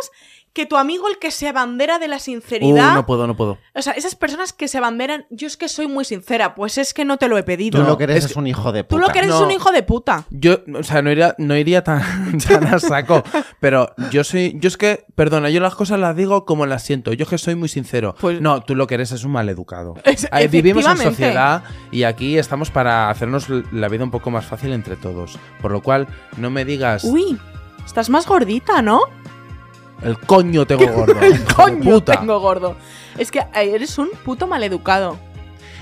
que 0.53 0.67
tu 0.67 0.77
amigo 0.77 1.09
el 1.09 1.19
que 1.19 1.31
se 1.31 1.47
abandera 1.49 1.99
de 1.99 2.09
la 2.09 2.17
Uh, 2.17 2.21
sinceridad. 2.21 2.95
no 2.95 3.07
puedo, 3.07 3.27
no 3.27 3.37
puedo. 3.37 3.59
O 3.75 3.83
sea, 3.83 3.93
esas 3.93 4.15
personas 4.17 4.53
que 4.53 4.67
se 4.69 4.79
abanderan, 4.79 5.27
yo 5.31 5.47
es 5.47 5.57
que 5.57 5.69
soy 5.69 5.87
muy 5.87 6.05
sincera, 6.05 6.55
pues 6.57 6.77
es 6.77 6.93
que 6.93 7.05
no 7.05 7.19
te 7.19 7.29
lo 7.29 7.39
he 7.39 7.43
pedido. 7.45 7.81
Tú 7.81 7.87
lo 7.87 7.97
que 7.97 8.05
eres 8.05 8.25
es 8.25 8.35
un 8.37 8.47
hijo 8.49 8.73
de 8.73 8.83
Tú 8.83 8.97
puta. 8.97 9.07
lo 9.07 9.13
que 9.13 9.19
eres 9.21 9.31
es 9.33 9.39
No. 9.39 9.45
un 9.47 9.51
hijo 9.53 9.71
de 9.71 9.83
puta. 9.85 10.25
Yo, 10.31 10.59
o 10.75 10.83
sea, 10.83 11.03
no 11.03 11.11
iría, 11.13 11.35
no 11.39 11.57
iría 11.57 11.85
tan, 11.85 12.03
tan 12.49 12.67
a 12.67 12.79
saco, 12.81 13.23
pero 13.61 13.95
yo 14.11 14.25
soy, 14.25 14.57
yo 14.61 14.67
es 14.69 14.77
que, 14.77 15.05
perdona, 15.15 15.51
yo 15.51 15.61
las 15.61 15.75
cosas 15.77 16.01
las 16.01 16.17
digo 16.17 16.45
como 16.45 16.67
las 16.67 16.83
siento, 16.83 17.13
yo 17.13 17.23
es 17.25 17.29
que 17.31 17.39
soy 17.39 17.55
muy 17.55 17.69
sincero. 17.69 18.17
Pues- 18.21 18.41
no, 18.41 18.61
tú 18.63 18.75
lo 18.75 18.87
que 18.89 18.95
eres 18.95 19.13
es 19.13 19.25
un 19.25 19.33
maleducado. 19.33 19.95
Es- 20.05 20.29
Vivimos 20.51 20.85
en 20.85 20.97
sociedad 20.97 21.63
y 21.93 22.03
aquí 22.03 22.37
estamos 22.39 22.71
para 22.71 23.09
hacernos 23.09 23.47
la 23.73 23.89
vida 23.89 24.03
un 24.05 24.11
poco 24.11 24.31
más 24.31 24.45
fácil 24.47 24.73
entre 24.73 24.97
todos. 24.97 25.39
Por 25.63 25.71
lo 25.71 25.81
cual, 25.83 26.09
no 26.37 26.51
me 26.51 26.65
digas, 26.65 27.05
Uy, 27.05 27.39
estás 27.87 28.11
más 28.11 28.27
gordita, 28.27 28.83
¿no? 28.83 29.01
El 30.03 30.19
coño 30.19 30.67
tengo 30.67 30.87
gordo. 30.93 31.21
El 31.21 31.43
coño 31.45 31.83
puta. 31.93 32.19
tengo 32.19 32.39
gordo. 32.41 32.77
Es 33.19 33.31
que 33.31 33.41
eh, 33.41 33.73
eres 33.75 33.99
un 33.99 34.09
puto 34.25 34.47
maleducado. 34.47 35.19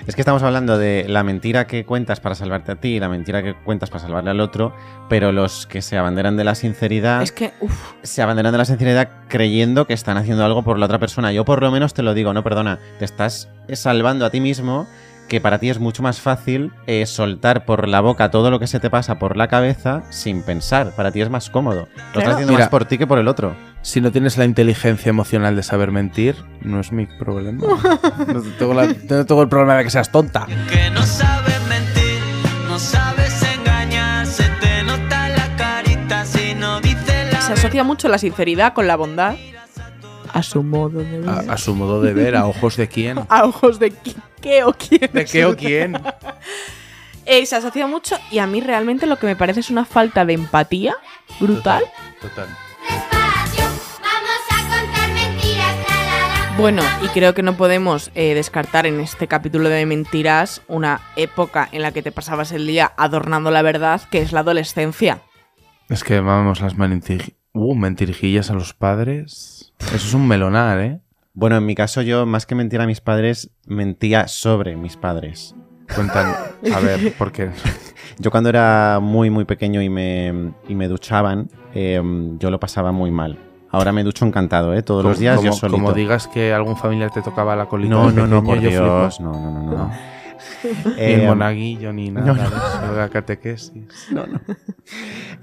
Es 0.07 0.15
que 0.15 0.23
estamos 0.23 0.43
hablando 0.43 0.79
de 0.79 1.05
la 1.07 1.23
mentira 1.23 1.67
que 1.67 1.85
cuentas 1.85 2.19
para 2.19 2.35
salvarte 2.35 2.73
a 2.73 2.77
ti 2.77 2.95
y 2.97 3.01
la 3.01 3.11
mentira 3.11 3.43
que 3.43 3.55
cuentas 3.55 3.91
para 3.91 4.01
salvarle 4.03 4.31
al 4.31 4.41
otro, 4.41 4.73
pero 5.11 5.33
los 5.33 5.67
que 5.67 5.83
se 5.83 5.99
abanderan 5.99 6.35
de 6.39 6.45
la 6.45 6.55
sinceridad 6.55 7.21
Es 7.21 7.31
que, 7.31 7.53
uff, 7.61 7.93
se 8.03 8.23
abanderan 8.23 8.53
de 8.53 8.57
la 8.59 8.65
sinceridad 8.65 9.11
creyendo 9.29 9.87
que 9.87 9.93
están 9.93 10.17
haciendo 10.17 10.47
algo 10.47 10.63
por 10.63 10.79
la 10.79 10.87
otra 10.87 10.99
persona. 10.99 11.31
Yo 11.33 11.45
por 11.45 11.61
lo 11.63 11.71
menos 11.71 11.93
te 11.93 12.03
lo 12.03 12.15
digo, 12.15 12.33
no, 12.33 12.43
perdona, 12.43 12.79
te 12.99 13.05
estás 13.05 13.51
salvando 13.75 14.25
a 14.25 14.31
ti 14.31 14.41
mismo, 14.41 14.87
que 15.29 15.43
para 15.43 15.59
ti 15.59 15.69
es 15.69 15.79
mucho 15.79 16.03
más 16.03 16.23
fácil 16.23 16.73
eh, 16.87 17.05
soltar 17.05 17.67
por 17.67 17.87
la 17.87 18.01
boca 18.01 18.31
todo 18.31 18.51
lo 18.51 18.59
que 18.59 18.67
se 18.67 18.81
te 18.81 18.89
pasa 18.89 19.19
por 19.19 19.37
la 19.37 19.49
cabeza 19.49 20.05
sin 20.09 20.43
pensar. 20.43 20.93
Para 20.97 21.13
ti 21.13 21.21
es 21.21 21.29
más 21.29 21.51
cómodo. 21.51 21.81
Lo 21.81 21.95
Claro. 21.95 22.21
estás 22.21 22.35
haciendo 22.37 22.53
Mira. 22.55 22.65
más 22.65 22.71
por 22.71 22.87
ti 22.87 22.97
que 22.97 23.07
por 23.07 23.19
el 23.19 23.29
otro. 23.29 23.55
Si 23.83 24.01
no 24.01 24.13
tienes 24.13 24.37
la 24.37 24.45
inteligencia 24.45 25.09
emocional 25.11 25.57
de 25.57 25.63
saber 25.63 25.91
mentir, 25.93 26.37
no 26.61 26.81
es 26.81 26.93
mi 26.93 27.07
problema. 27.07 27.63
No 28.27 28.43
tengo, 28.59 28.75
la- 28.75 28.87
no 28.87 29.25
tengo 29.27 29.43
el 29.43 29.49
problema 29.49 29.77
de 29.77 29.85
que 29.85 29.91
seas 29.91 30.11
tonta. 30.13 30.47
que 30.71 30.91
no 30.91 31.03
sabes 31.07 31.61
mentir, 31.69 32.21
no 32.67 32.79
sabes 32.79 33.43
engañar, 33.43 34.27
se 34.27 34.45
te 34.61 34.83
nota 34.83 35.29
la 35.31 35.57
carita 35.57 36.25
si 36.27 36.55
no 36.55 36.81
dices 36.81 37.33
la 37.33 37.41
se 37.41 37.53
asocia 37.55 37.85
mucho 37.85 38.09
la 38.09 38.19
sinceridad 38.19 38.75
con 38.75 38.87
la 38.87 38.97
bondad. 38.97 39.37
A 40.35 40.43
su 40.43 40.63
modo 40.63 40.99
de 41.01 41.21
ver. 41.21 41.29
A, 41.29 41.55
a 41.55 41.57
su 41.57 41.75
modo 41.75 42.03
de 42.03 42.13
ver, 42.13 42.37
a 42.37 42.47
ojos 42.47 42.77
de 42.77 42.87
quién. 42.89 43.19
A 43.31 43.45
ojos 43.45 43.79
de 43.79 43.91
qui- 43.93 44.15
qué 44.43 44.63
o 44.65 44.75
quién. 44.75 45.11
¿De 45.13 45.25
qué 45.25 45.45
o 45.47 45.57
quién? 45.57 45.99
Eh, 47.31 47.45
se 47.45 47.57
asocia 47.57 47.87
mucho 47.87 48.17
y 48.31 48.39
a 48.39 48.47
mí 48.47 48.63
realmente 48.63 49.07
lo 49.07 49.19
que 49.19 49.27
me 49.27 49.37
parece 49.37 49.61
es 49.61 49.69
una 49.69 49.85
falta 49.85 50.25
de 50.25 50.33
empatía 50.33 50.95
brutal. 51.39 51.85
Total. 52.23 52.47
Bueno, 56.59 56.83
y 57.05 57.07
creo 57.11 57.35
que 57.35 57.45
no 57.45 57.57
podemos 57.57 58.11
eh, 58.17 58.35
descartar 58.35 58.85
en 58.85 58.99
este 58.99 59.29
capítulo 59.29 59.69
de 59.69 59.87
mentiras 59.87 60.61
una 60.67 61.01
época 61.15 61.69
en 61.71 61.83
la 61.83 61.93
que 61.93 62.03
te 62.03 62.11
pasabas 62.11 62.51
el 62.51 62.67
día 62.67 62.93
adornando 62.97 63.53
la 63.53 63.63
verdad, 63.63 64.01
que 64.11 64.19
es 64.19 64.33
la 64.33 64.41
adolescencia. 64.41 65.23
Es 65.89 66.03
que 66.03 66.19
vamos 66.19 66.61
las 66.61 66.77
mentir... 66.77 67.37
uh, 67.53 67.77
mentirijillas 67.77 68.51
a 68.51 68.55
los 68.55 68.75
padres. 68.75 69.73
Eso 69.79 69.95
es 69.95 70.15
un 70.15 70.27
melonar, 70.27 70.81
¿eh? 70.81 71.01
Bueno, 71.33 71.57
en 71.57 71.65
mi 71.65 71.77
caso 71.77 72.03
yo, 72.03 72.27
más 72.27 72.45
que 72.45 72.57
mentir 72.57 72.81
a 72.81 72.87
mis 72.87 73.01
padres, 73.01 73.51
mentía 73.65 74.27
sobre 74.27 74.75
mis 74.75 74.97
padres. 74.97 75.55
Cuentan. 75.95 76.35
A 76.75 76.81
ver, 76.81 77.13
¿por 77.13 77.31
qué? 77.31 77.51
Yo 78.19 78.33
cuando 78.33 78.51
era 78.51 78.99
muy, 79.01 79.31
muy 79.31 79.45
pequeño 79.45 79.81
y 79.81 79.89
me, 79.89 80.53
y 80.69 80.75
me 80.75 80.89
duchaban, 80.89 81.49
eh, 81.73 82.03
yo 82.41 82.51
lo 82.51 82.59
pasaba 82.59 82.91
muy 82.91 83.13
mal. 83.13 83.48
Ahora 83.71 83.93
me 83.93 84.03
ducho 84.03 84.25
encantado, 84.25 84.75
¿eh? 84.75 84.83
Todos 84.83 85.05
los 85.05 85.19
días 85.19 85.37
como, 85.37 85.47
yo 85.51 85.53
solito. 85.53 85.79
como 85.79 85.93
digas 85.93 86.27
que 86.27 86.53
algún 86.55 86.77
familiar 86.77 87.11
te 87.11 87.23
tocaba 87.23 87.55
la 87.57 87.67
colita. 87.67 87.95
no, 87.95 88.11
no, 88.11 88.27
no, 88.27 88.43
por. 88.43 88.61
Dios. 88.61 89.21
No, 89.21 89.33
no, 89.33 89.51
no, 89.51 89.63
no. 89.63 89.77
No. 89.77 89.91
Ni 90.85 90.93
Eh, 90.97 91.15
el 91.15 91.27
monaguillo 91.27 91.93
ni 91.93 92.11
nada 92.11 92.33
no, 92.33 92.97
no. 93.03 93.11
catequesis. 93.11 93.73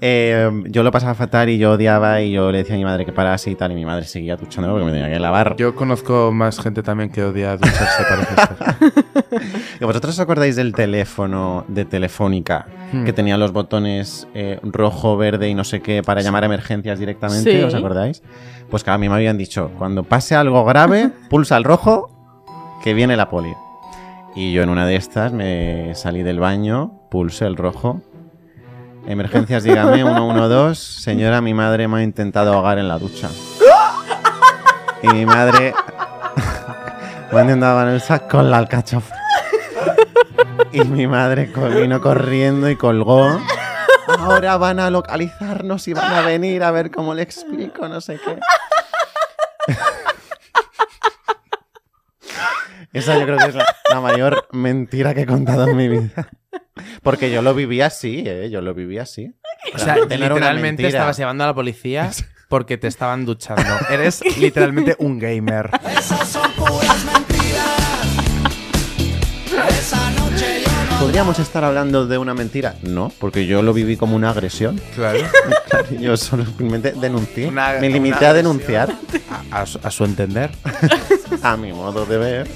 eh, 0.00 0.50
yo 0.66 0.82
lo 0.82 0.90
pasaba 0.90 1.14
fatal 1.14 1.48
y 1.50 1.58
yo 1.58 1.72
odiaba 1.72 2.20
y 2.22 2.32
yo 2.32 2.50
le 2.50 2.58
decía 2.58 2.74
a 2.74 2.78
mi 2.78 2.84
madre 2.84 3.04
que 3.04 3.12
parase 3.12 3.50
y 3.50 3.54
tal, 3.54 3.72
y 3.72 3.74
mi 3.74 3.84
madre 3.84 4.04
seguía 4.06 4.36
duchándome 4.36 4.72
porque 4.74 4.86
me 4.86 4.92
tenía 4.92 5.12
que 5.12 5.20
lavar. 5.20 5.54
Yo 5.56 5.74
conozco 5.74 6.32
más 6.32 6.58
gente 6.60 6.82
también 6.82 7.10
que 7.10 7.22
odia 7.24 7.56
ducharse. 7.56 8.02
¿Y 8.02 9.02
¿Vosotros 9.80 10.14
os 10.14 10.20
acordáis 10.20 10.56
del 10.56 10.72
teléfono 10.74 11.64
de 11.68 11.84
Telefónica 11.84 12.66
Hmm. 12.92 13.04
que 13.04 13.12
tenía 13.12 13.36
los 13.36 13.52
botones 13.52 14.28
eh, 14.34 14.60
rojo, 14.62 15.16
verde 15.16 15.48
y 15.48 15.54
no 15.54 15.64
sé 15.64 15.80
qué 15.82 16.02
para 16.04 16.20
llamar 16.22 16.44
a 16.44 16.46
emergencias 16.46 16.98
directamente? 17.00 17.50
Sí. 17.50 17.62
¿Os 17.64 17.74
acordáis? 17.74 18.22
Pues 18.70 18.84
que 18.84 18.90
a 18.90 18.98
mí 18.98 19.08
me 19.08 19.14
habían 19.16 19.36
dicho, 19.36 19.72
cuando 19.76 20.04
pase 20.04 20.36
algo 20.36 20.64
grave, 20.64 21.10
pulsa 21.30 21.56
el 21.56 21.64
rojo, 21.64 22.10
que 22.84 22.94
viene 22.94 23.16
la 23.16 23.28
poli. 23.28 23.52
Y 24.36 24.52
yo 24.52 24.62
en 24.62 24.68
una 24.68 24.86
de 24.86 24.94
estas 24.96 25.32
me 25.32 25.94
salí 25.96 26.22
del 26.22 26.38
baño, 26.38 26.92
pulsé 27.10 27.46
el 27.46 27.56
rojo. 27.56 28.02
Emergencias, 29.08 29.64
dígame, 29.64 29.96
112. 29.96 30.74
Señora, 31.02 31.40
mi 31.40 31.54
madre 31.54 31.88
me 31.88 31.98
ha 31.98 32.02
intentado 32.02 32.52
ahogar 32.52 32.78
en 32.78 32.86
la 32.88 32.98
ducha. 32.98 33.28
Y 35.02 35.08
mi 35.08 35.26
madre 35.26 35.74
intentado 37.32 37.72
ahogar 37.72 37.88
en 37.88 37.94
el 37.94 38.00
saco 38.00 38.28
con 38.28 38.50
la 38.50 38.58
alcachofa. 38.58 39.14
Y 40.72 40.80
mi 40.84 41.06
madre 41.06 41.50
vino 41.74 42.00
corriendo 42.00 42.68
y 42.68 42.76
colgó. 42.76 43.40
Ahora 44.18 44.56
van 44.56 44.80
a 44.80 44.90
localizarnos 44.90 45.88
y 45.88 45.94
van 45.94 46.12
a 46.12 46.22
venir 46.22 46.62
a 46.62 46.70
ver 46.70 46.90
cómo 46.90 47.14
le 47.14 47.22
explico, 47.22 47.88
no 47.88 48.00
sé 48.00 48.18
qué. 48.24 48.38
Esa 52.92 53.18
yo 53.18 53.24
creo 53.24 53.38
que 53.38 53.46
es 53.46 53.54
la, 53.54 53.66
la 53.90 54.00
mayor 54.00 54.48
mentira 54.52 55.12
que 55.14 55.22
he 55.22 55.26
contado 55.26 55.66
en 55.68 55.76
mi 55.76 55.88
vida. 55.88 56.28
Porque 57.02 57.30
yo 57.30 57.42
lo 57.42 57.54
viví 57.54 57.80
así, 57.80 58.22
¿eh? 58.26 58.48
Yo 58.50 58.60
lo 58.60 58.74
viví 58.74 58.98
así. 58.98 59.34
O 59.74 59.78
sea, 59.78 59.96
literalmente 59.96 60.86
estabas 60.86 61.16
llevando 61.16 61.44
a 61.44 61.48
la 61.48 61.54
policía 61.54 62.10
porque 62.48 62.78
te 62.78 62.86
estaban 62.86 63.24
duchando. 63.24 63.62
Eres 63.90 64.22
literalmente 64.38 64.94
un 64.98 65.18
gamer. 65.18 65.70
Esas 65.98 66.28
son 66.28 66.45
¿Podríamos 71.00 71.38
estar 71.38 71.62
hablando 71.64 72.06
de 72.06 72.18
una 72.18 72.34
mentira? 72.34 72.74
No, 72.82 73.12
porque 73.18 73.46
yo 73.46 73.62
lo 73.62 73.72
viví 73.72 73.96
como 73.96 74.16
una 74.16 74.30
agresión. 74.30 74.80
Claro. 74.94 75.18
Claro, 75.68 75.86
yo 76.00 76.16
solamente 76.16 76.92
denuncié. 76.92 77.48
Una- 77.48 77.74
Me 77.80 77.88
limité 77.88 78.26
a 78.26 78.32
denunciar, 78.32 78.94
A, 79.50 79.62
a 79.62 79.66
su, 79.66 79.78
a 79.82 79.90
su 79.90 80.04
entender. 80.04 80.50
a 81.42 81.56
mi 81.56 81.72
modo 81.72 82.06
de 82.06 82.16
ver, 82.18 82.48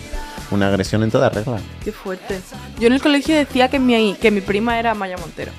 una 0.51 0.69
agresión 0.69 1.03
en 1.03 1.11
toda 1.11 1.29
regla. 1.29 1.59
Qué 1.85 1.93
fuerte. 1.93 2.41
Yo 2.79 2.87
en 2.87 2.95
el 2.95 3.03
colegio 3.03 3.37
decía 3.37 3.69
que 3.69 3.79
mi, 3.79 4.15
que 4.15 4.31
mi 4.31 4.41
prima 4.41 4.79
era 4.79 4.95
Maya 4.95 5.17
Montero. 5.19 5.53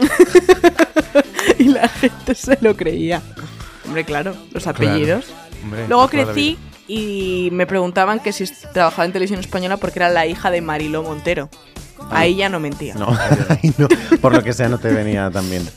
y 1.58 1.64
la 1.64 1.88
gente 1.88 2.34
se 2.34 2.56
lo 2.60 2.76
creía. 2.76 3.22
Hombre, 3.86 4.04
claro, 4.04 4.34
los 4.52 4.66
apellidos. 4.66 5.26
Hombre, 5.64 5.86
Luego 5.88 6.04
la 6.04 6.08
crecí 6.08 6.58
y 6.92 7.50
me 7.52 7.66
preguntaban 7.66 8.18
que 8.18 8.32
si 8.32 8.44
trabajaba 8.72 9.04
en 9.04 9.12
televisión 9.12 9.38
española 9.38 9.76
porque 9.76 10.00
era 10.00 10.08
la 10.08 10.26
hija 10.26 10.50
de 10.50 10.60
Marilo 10.60 11.04
Montero. 11.04 11.48
Ahí 12.10 12.34
ya 12.34 12.48
no 12.48 12.58
mentía. 12.58 12.94
No, 12.94 13.06
ahí 13.48 13.72
no, 13.78 13.86
por 14.20 14.32
lo 14.32 14.42
que 14.42 14.52
sea 14.52 14.68
no 14.68 14.78
te 14.78 14.88
venía 14.92 15.30
tan 15.30 15.48
bien. 15.48 15.68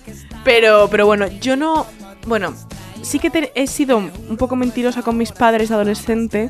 Pero, 0.43 0.87
pero 0.89 1.05
bueno, 1.05 1.27
yo 1.27 1.55
no. 1.55 1.85
Bueno, 2.25 2.55
sí 3.03 3.19
que 3.19 3.29
te- 3.29 3.51
he 3.53 3.67
sido 3.67 3.97
un 3.97 4.37
poco 4.37 4.55
mentirosa 4.55 5.03
con 5.03 5.15
mis 5.17 5.31
padres 5.31 5.69
adolescente. 5.69 6.49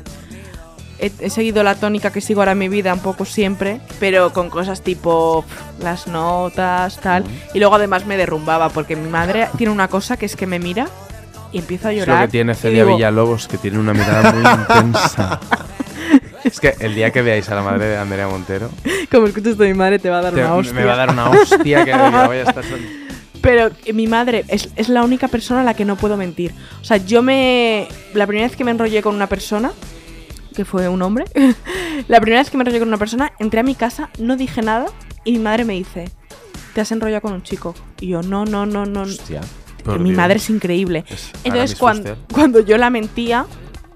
He, 0.98 1.10
he 1.20 1.28
seguido 1.28 1.62
la 1.62 1.74
tónica 1.74 2.10
que 2.10 2.20
sigo 2.22 2.40
ahora 2.40 2.52
en 2.52 2.58
mi 2.58 2.68
vida 2.68 2.94
un 2.94 3.00
poco 3.00 3.24
siempre, 3.26 3.80
pero 4.00 4.32
con 4.32 4.48
cosas 4.48 4.80
tipo 4.80 5.44
pf, 5.46 5.82
las 5.84 6.06
notas, 6.06 6.98
tal. 7.00 7.24
Y 7.52 7.58
luego 7.58 7.74
además 7.74 8.06
me 8.06 8.16
derrumbaba, 8.16 8.70
porque 8.70 8.96
mi 8.96 9.10
madre 9.10 9.48
tiene 9.58 9.72
una 9.72 9.88
cosa 9.88 10.16
que 10.16 10.24
es 10.24 10.36
que 10.36 10.46
me 10.46 10.58
mira 10.58 10.86
y 11.54 11.58
empiezo 11.58 11.88
a 11.88 11.92
Es 11.92 11.98
llorar. 12.00 12.20
lo 12.20 12.26
que 12.26 12.30
tiene 12.32 12.54
Celia 12.54 12.84
digo, 12.84 12.96
Villalobos, 12.96 13.48
que 13.48 13.56
tiene 13.58 13.78
una 13.78 13.92
mirada 13.94 14.32
muy 14.32 14.42
intensa. 14.82 15.40
Es 16.44 16.60
que 16.60 16.74
el 16.80 16.94
día 16.94 17.10
que 17.10 17.22
veáis 17.22 17.48
a 17.48 17.54
la 17.54 17.62
madre 17.62 17.86
de 17.86 17.96
Andrea 17.96 18.28
Montero, 18.28 18.70
Como 19.10 19.26
escuchas 19.26 19.56
de 19.56 19.68
mi 19.68 19.74
madre, 19.74 19.98
te 19.98 20.10
va 20.10 20.18
a 20.18 20.22
dar 20.22 20.34
te- 20.34 20.40
una 20.40 20.54
hostia. 20.56 20.74
me 20.74 20.84
va 20.84 20.92
a 20.92 20.96
dar 20.96 21.10
una 21.10 21.30
hostia 21.30 21.84
que, 21.84 21.92
voy 21.94 22.36
a 22.36 22.42
estar... 22.42 22.62
sol- 22.64 22.86
Pero 23.40 23.70
eh, 23.86 23.92
mi 23.94 24.06
madre 24.06 24.44
es, 24.48 24.68
es 24.76 24.88
la 24.90 25.02
única 25.04 25.28
persona 25.28 25.62
a 25.62 25.64
la 25.64 25.72
que 25.74 25.84
no 25.86 25.96
puedo 25.96 26.16
mentir. 26.18 26.52
O 26.82 26.84
sea, 26.84 26.98
yo 26.98 27.22
me. 27.22 27.88
La 28.12 28.26
primera 28.26 28.46
vez 28.48 28.56
que 28.56 28.64
me 28.64 28.70
enrollé 28.72 29.00
con 29.02 29.14
una 29.14 29.26
persona, 29.26 29.72
que 30.54 30.64
fue 30.66 30.88
un 30.88 31.00
hombre, 31.02 31.24
la 32.08 32.20
primera 32.20 32.40
vez 32.42 32.50
que 32.50 32.56
me 32.58 32.62
enrollé 32.62 32.78
con 32.78 32.88
una 32.88 32.98
persona, 32.98 33.32
entré 33.38 33.60
a 33.60 33.62
mi 33.62 33.74
casa, 33.74 34.10
no 34.18 34.36
dije 34.36 34.60
nada 34.62 34.86
y 35.24 35.32
mi 35.32 35.38
madre 35.38 35.64
me 35.64 35.74
dice: 35.74 36.10
¿Te 36.74 36.80
has 36.82 36.92
enrollado 36.92 37.22
con 37.22 37.32
un 37.32 37.42
chico? 37.42 37.74
Y 38.00 38.08
yo, 38.08 38.22
no, 38.22 38.44
no, 38.44 38.66
no, 38.66 38.84
no. 38.86 39.02
Hostia. 39.02 39.40
Por 39.84 39.98
mi 40.00 40.10
Dios. 40.10 40.16
madre 40.16 40.36
es 40.36 40.50
increíble. 40.50 41.04
Es 41.08 41.30
Entonces, 41.44 41.78
cuando, 41.78 42.16
cuando 42.32 42.60
yo 42.60 42.78
la 42.78 42.90
mentía, 42.90 43.46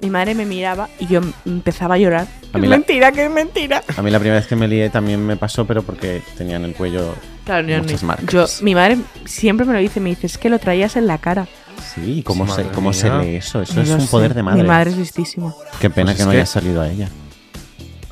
mi 0.01 0.11
madre 0.11 0.35
me 0.35 0.44
miraba 0.44 0.88
y 1.01 1.07
yo 1.07 1.20
empezaba 1.46 1.94
a 1.96 1.98
llorar. 1.98 2.27
A 2.53 2.59
mí 2.59 2.64
Es 2.64 2.70
la- 2.70 2.77
mentira, 2.77 3.12
que 3.12 3.24
es 3.27 3.31
mentira. 3.31 3.83
A 3.96 4.03
mí 4.03 4.11
la 4.11 4.18
primera 4.18 4.38
vez 4.38 4.46
que 4.46 4.57
me 4.57 4.68
lié 4.68 4.90
también 4.90 5.24
me 5.27 5.37
pasó, 5.37 5.66
pero 5.66 5.83
porque 5.83 6.22
tenía 6.37 6.57
en 6.57 6.64
el 6.64 6.74
cuello 6.74 7.14
Claro, 7.44 7.66
yo, 7.66 7.79
muchas 7.79 8.03
ni- 8.03 8.07
marcas. 8.07 8.31
yo- 8.33 8.64
mi 8.64 8.74
madre 8.74 8.98
siempre 9.24 9.66
me 9.66 9.72
lo 9.72 9.79
dice, 9.81 9.98
me 10.01 10.11
dice, 10.11 10.27
es 10.27 10.38
que 10.38 10.48
lo 10.51 10.59
traías 10.59 10.96
en 10.96 11.07
la 11.07 11.18
cara. 11.18 11.46
Sí, 11.94 12.22
¿cómo, 12.24 12.44
Madre 12.44 12.64
se, 12.64 12.70
cómo 12.70 12.92
se 12.92 13.09
lee 13.11 13.37
eso? 13.37 13.62
Eso 13.62 13.81
es 13.81 13.88
un 13.90 14.01
sé. 14.03 14.09
poder 14.09 14.35
de 14.35 14.42
madre. 14.42 14.62
Mi 14.62 14.68
madre 14.68 14.90
es 14.90 14.96
listísima. 14.96 15.55
Qué 15.81 15.88
pena 15.90 16.07
Pues 16.12 16.18
que 16.18 16.24
no 16.24 16.31
que- 16.33 16.37
haya 16.38 16.46
salido 16.46 16.81
a 16.83 16.88
ella. 16.88 17.09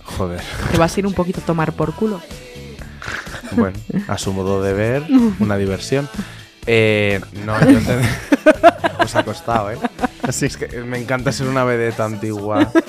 Joder. 0.04 0.40
Te 0.72 0.78
vas 0.78 0.96
a 0.96 1.00
ir 1.00 1.06
un 1.06 1.12
poquito 1.14 1.40
a 1.40 1.44
tomar 1.44 1.72
por 1.72 1.92
culo. 1.94 2.20
Bueno, 3.52 3.76
a 4.08 4.18
su 4.18 4.32
modo 4.32 4.62
de 4.62 4.72
ver, 4.72 5.02
una 5.40 5.56
diversión. 5.56 6.08
Eh, 6.66 7.20
no, 7.44 7.58
yo 7.60 7.78
te... 7.86 8.00
Os 9.04 9.14
ha 9.14 9.22
costado, 9.24 9.70
¿eh? 9.70 9.78
Así 10.22 10.46
es 10.46 10.56
que 10.56 10.66
me 10.82 10.98
encanta 10.98 11.30
ser 11.32 11.48
una 11.48 11.64
vedeta 11.64 12.04
antigua. 12.04 12.70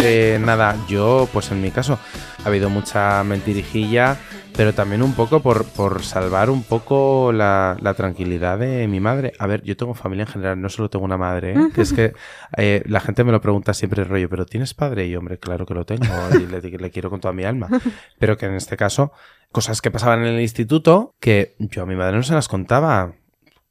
Eh, 0.00 0.38
nada, 0.40 0.76
yo, 0.86 1.28
pues 1.32 1.50
en 1.50 1.60
mi 1.60 1.72
caso, 1.72 1.98
ha 2.44 2.46
habido 2.46 2.70
mucha 2.70 3.24
mentirijilla, 3.24 4.16
pero 4.58 4.74
también 4.74 5.02
un 5.02 5.12
poco 5.14 5.38
por, 5.40 5.64
por 5.66 6.02
salvar 6.02 6.50
un 6.50 6.64
poco 6.64 7.30
la, 7.32 7.76
la 7.80 7.94
tranquilidad 7.94 8.58
de 8.58 8.88
mi 8.88 8.98
madre. 8.98 9.32
A 9.38 9.46
ver, 9.46 9.62
yo 9.62 9.76
tengo 9.76 9.94
familia 9.94 10.24
en 10.24 10.32
general, 10.32 10.60
no 10.60 10.68
solo 10.68 10.90
tengo 10.90 11.04
una 11.04 11.16
madre, 11.16 11.52
¿eh? 11.52 11.68
que 11.72 11.82
es 11.82 11.92
que 11.92 12.12
eh, 12.56 12.82
la 12.86 12.98
gente 12.98 13.22
me 13.22 13.30
lo 13.30 13.40
pregunta 13.40 13.72
siempre 13.72 14.02
rollo, 14.02 14.28
pero 14.28 14.46
¿tienes 14.46 14.74
padre? 14.74 15.06
Y 15.06 15.14
hombre, 15.14 15.38
claro 15.38 15.64
que 15.64 15.74
lo 15.74 15.86
tengo 15.86 16.04
y 16.34 16.46
le, 16.46 16.60
le 16.60 16.90
quiero 16.90 17.08
con 17.08 17.20
toda 17.20 17.32
mi 17.32 17.44
alma. 17.44 17.68
Pero 18.18 18.36
que 18.36 18.46
en 18.46 18.54
este 18.54 18.76
caso, 18.76 19.12
cosas 19.52 19.80
que 19.80 19.92
pasaban 19.92 20.22
en 20.26 20.34
el 20.34 20.40
instituto 20.40 21.14
que 21.20 21.54
yo 21.60 21.84
a 21.84 21.86
mi 21.86 21.94
madre 21.94 22.16
no 22.16 22.24
se 22.24 22.34
las 22.34 22.48
contaba. 22.48 23.12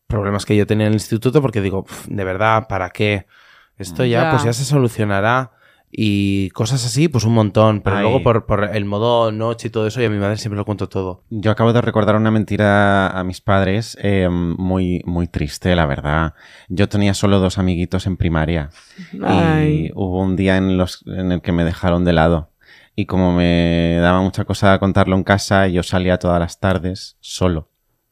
Problemas 0.07 0.45
que 0.45 0.55
yo 0.55 0.65
tenía 0.65 0.85
en 0.85 0.93
el 0.93 0.95
instituto 0.95 1.41
porque 1.41 1.59
digo, 1.59 1.83
"Pf, 1.83 2.07
de 2.07 2.23
verdad, 2.23 2.65
¿para 2.69 2.91
qué? 2.91 3.25
Esto 3.77 4.05
ya, 4.05 4.23
Ya. 4.23 4.31
pues 4.31 4.43
ya 4.45 4.53
se 4.53 4.63
solucionará. 4.63 5.51
Y 5.89 6.49
cosas 6.49 6.85
así, 6.85 7.07
pues 7.07 7.23
un 7.23 7.33
montón. 7.33 7.81
Pero 7.81 7.97
Ay. 7.97 8.01
luego 8.03 8.21
por, 8.21 8.45
por 8.45 8.75
el 8.75 8.85
modo 8.85 9.31
noche 9.31 9.67
y 9.67 9.71
todo 9.71 9.87
eso, 9.87 10.01
y 10.01 10.05
a 10.05 10.09
mi 10.09 10.17
madre 10.17 10.37
siempre 10.37 10.57
lo 10.57 10.65
cuento 10.65 10.89
todo. 10.89 11.23
Yo 11.29 11.51
acabo 11.51 11.73
de 11.73 11.81
recordar 11.81 12.15
una 12.15 12.31
mentira 12.31 13.07
a 13.09 13.23
mis 13.23 13.41
padres 13.41 13.97
eh, 14.01 14.27
muy, 14.29 15.01
muy 15.05 15.27
triste, 15.27 15.75
la 15.75 15.85
verdad. 15.85 16.33
Yo 16.67 16.89
tenía 16.89 17.13
solo 17.13 17.39
dos 17.39 17.57
amiguitos 17.57 18.05
en 18.05 18.17
primaria 18.17 18.69
Ay. 19.23 19.87
y 19.87 19.91
hubo 19.95 20.21
un 20.21 20.35
día 20.35 20.57
en, 20.57 20.77
los, 20.77 21.05
en 21.07 21.31
el 21.31 21.41
que 21.41 21.51
me 21.51 21.63
dejaron 21.63 22.03
de 22.03 22.13
lado. 22.13 22.51
Y 22.95 23.05
como 23.05 23.31
me 23.31 23.97
daba 24.01 24.21
mucha 24.21 24.43
cosa 24.43 24.79
contarlo 24.79 25.15
en 25.15 25.23
casa, 25.23 25.67
yo 25.67 25.83
salía 25.83 26.17
todas 26.17 26.39
las 26.39 26.59
tardes 26.59 27.15
solo, 27.19 27.69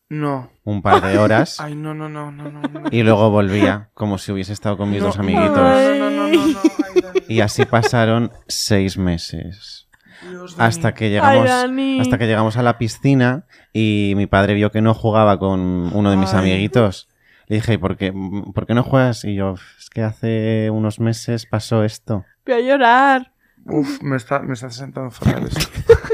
No. 0.10 0.52
un 0.64 0.82
par 0.82 1.02
de 1.02 1.18
horas, 1.18 1.60
Ay, 1.60 1.76
no, 1.76 1.94
no, 1.96 2.08
no, 2.10 2.32
no, 2.32 2.52
no. 2.52 2.62
no. 2.62 2.82
y 2.92 3.02
luego 3.04 3.30
volvía 3.32 3.90
como 3.96 4.18
si 4.18 4.32
hubiese 4.32 4.54
estado 4.54 4.78
con 4.78 4.92
mis 4.92 5.00
No, 5.02 5.08
dos 5.08 5.18
amiguitos. 5.20 5.58
No, 5.58 5.64
no, 5.64 6.10
no, 6.10 6.28
no, 6.28 6.28
no, 6.28 6.60
ay, 6.86 7.02
Dani, 7.02 7.20
Y 7.28 7.42
así 7.42 7.66
pasaron 7.66 8.32
seis 8.48 8.98
meses. 8.98 9.88
Dios, 10.30 10.56
Dani. 10.56 10.68
Hasta 10.70 10.94
que 10.94 11.10
llegamos, 11.10 11.50
hasta 11.50 12.18
que 12.18 12.28
llegamos 12.28 12.58
a 12.58 12.64
la 12.64 12.78
piscina 12.78 13.46
y 13.74 14.14
mi 14.16 14.28
padre 14.28 14.54
vio 14.54 14.72
que 14.72 14.82
no 14.82 14.94
jugaba 14.94 15.40
con 15.40 15.60
uno 15.94 16.12
de 16.12 16.18
mis 16.18 16.34
Ay. 16.34 16.40
amiguitos. 16.52 17.10
Le 17.48 17.58
dije, 17.58 17.74
¿y 17.74 17.78
por 17.78 17.96
qué, 17.98 18.12
¿por 18.54 18.66
qué 18.66 18.74
no 18.74 18.84
juegas? 18.84 19.24
Y 19.26 19.36
yo, 19.36 19.56
es 19.78 19.90
que 19.92 20.02
hace 20.02 20.70
unos 20.72 21.00
meses 21.00 21.46
pasó 21.46 21.84
esto. 21.84 22.26
Voy 22.46 22.56
a 22.56 22.60
llorar. 22.60 23.32
Uf, 23.66 24.02
me 24.02 24.16
está, 24.16 24.40
me 24.40 24.54
está 24.54 24.70
sentando 24.70 25.10
fatal 25.12 25.48
esto. 25.48 25.62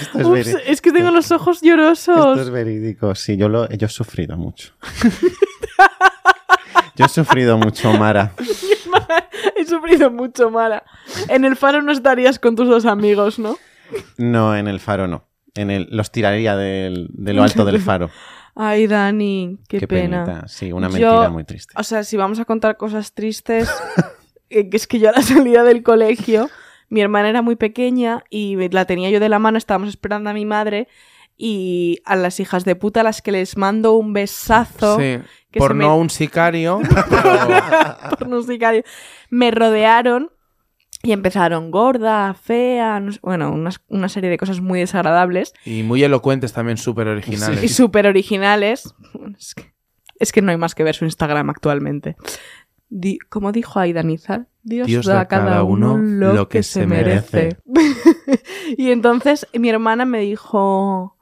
Esto 0.00 0.18
es, 0.18 0.26
Ups, 0.26 0.54
veri- 0.56 0.62
es 0.66 0.80
que 0.80 0.92
tengo 0.92 1.10
los 1.10 1.30
ojos 1.32 1.56
esto 1.56 1.66
llorosos. 1.66 2.38
es 2.40 2.50
verídico. 2.50 3.14
Sí, 3.14 3.36
yo, 3.36 3.48
lo, 3.48 3.68
yo 3.68 3.86
he 3.86 3.90
sufrido 3.90 4.36
mucho. 4.36 4.72
yo 6.96 7.04
he 7.04 7.08
sufrido 7.08 7.56
mucho, 7.58 7.92
Mara. 7.92 8.32
He 9.56 9.64
sufrido 9.64 10.10
mucho, 10.10 10.50
Mara. 10.50 10.84
En 11.28 11.44
el 11.44 11.56
faro 11.56 11.82
no 11.82 11.92
estarías 11.92 12.38
con 12.38 12.56
tus 12.56 12.68
dos 12.68 12.86
amigos, 12.86 13.38
¿no? 13.38 13.56
No, 14.16 14.56
en 14.56 14.68
el 14.68 14.80
faro 14.80 15.06
no. 15.08 15.24
En 15.54 15.70
el, 15.70 15.88
los 15.90 16.10
tiraría 16.12 16.56
del- 16.56 17.08
de 17.12 17.32
lo 17.34 17.42
alto 17.42 17.64
del 17.64 17.80
faro. 17.80 18.10
Ay, 18.54 18.86
Dani, 18.88 19.58
qué, 19.68 19.86
pena. 19.86 20.24
penita. 20.24 20.48
Sí, 20.48 20.72
una 20.72 20.88
Yo- 20.88 20.92
mentira 20.92 21.30
muy 21.30 21.44
triste. 21.44 21.74
O 21.76 21.82
sea, 21.84 22.02
si 22.04 22.16
vamos 22.16 22.40
a 22.40 22.44
contar 22.44 22.76
cosas 22.76 23.12
tristes, 23.12 23.68
eh, 24.50 24.68
que 24.68 24.76
es 24.76 24.86
que 24.86 24.98
yo 24.98 25.08
a 25.10 25.12
la 25.12 25.22
salida 25.22 25.62
del 25.64 25.82
colegio, 25.84 26.50
mi 26.88 27.00
hermana 27.00 27.28
era 27.28 27.42
muy 27.42 27.56
pequeña 27.56 28.24
y 28.30 28.56
la 28.70 28.84
tenía 28.86 29.10
yo 29.10 29.20
de 29.20 29.28
la 29.28 29.38
mano, 29.38 29.58
estábamos 29.58 29.88
esperando 29.90 30.30
a 30.30 30.32
mi 30.32 30.44
madre 30.44 30.88
y 31.36 32.00
a 32.04 32.16
las 32.16 32.40
hijas 32.40 32.64
de 32.64 32.74
puta 32.74 33.00
a 33.00 33.04
las 33.04 33.22
que 33.22 33.30
les 33.32 33.56
mando 33.56 33.92
un 33.94 34.12
besazo 34.12 34.98
Sí. 34.98 35.18
que 35.52 35.58
Por 35.60 35.74
me- 35.74 35.84
no 35.84 35.96
un 35.96 36.10
sicario. 36.10 36.80
pero- 37.10 38.16
por 38.18 38.26
no 38.28 38.42
sicario, 38.42 38.82
me 39.30 39.50
rodearon 39.50 40.30
y 41.04 41.12
empezaron 41.12 41.70
gorda, 41.70 42.34
fea, 42.34 42.98
no 42.98 43.12
sé- 43.12 43.20
bueno, 43.22 43.52
unas- 43.52 43.80
una 43.88 44.08
serie 44.08 44.30
de 44.30 44.36
cosas 44.38 44.60
muy 44.60 44.80
desagradables 44.80 45.54
y 45.64 45.84
muy 45.84 46.02
elocuentes 46.02 46.52
también, 46.52 46.76
súper 46.76 47.06
originales. 47.06 47.62
y 47.62 47.68
súper 47.68 48.08
originales. 48.08 48.92
Es 49.38 49.54
que, 49.54 49.72
es 50.18 50.32
que 50.32 50.42
no 50.42 50.50
hay 50.50 50.56
más 50.56 50.74
que 50.74 50.82
ver 50.82 50.96
su 50.96 51.04
Instagram 51.04 51.50
actualmente. 51.50 52.16
Di- 52.90 53.18
como 53.28 53.52
dijo 53.52 53.78
Aida 53.78 54.02
Nizar, 54.02 54.46
Dios, 54.62 54.88
da 55.06 55.20
a 55.20 55.28
cada 55.28 55.62
uno 55.62 55.96
lo, 55.98 56.48
que, 56.48 56.62
se 56.62 56.86
merece. 56.86 57.56
y 58.76 58.90
entonces 58.90 59.46
mi 59.54 59.68
hermana 59.70 60.04
me 60.04 60.20
dijo, 60.20 61.16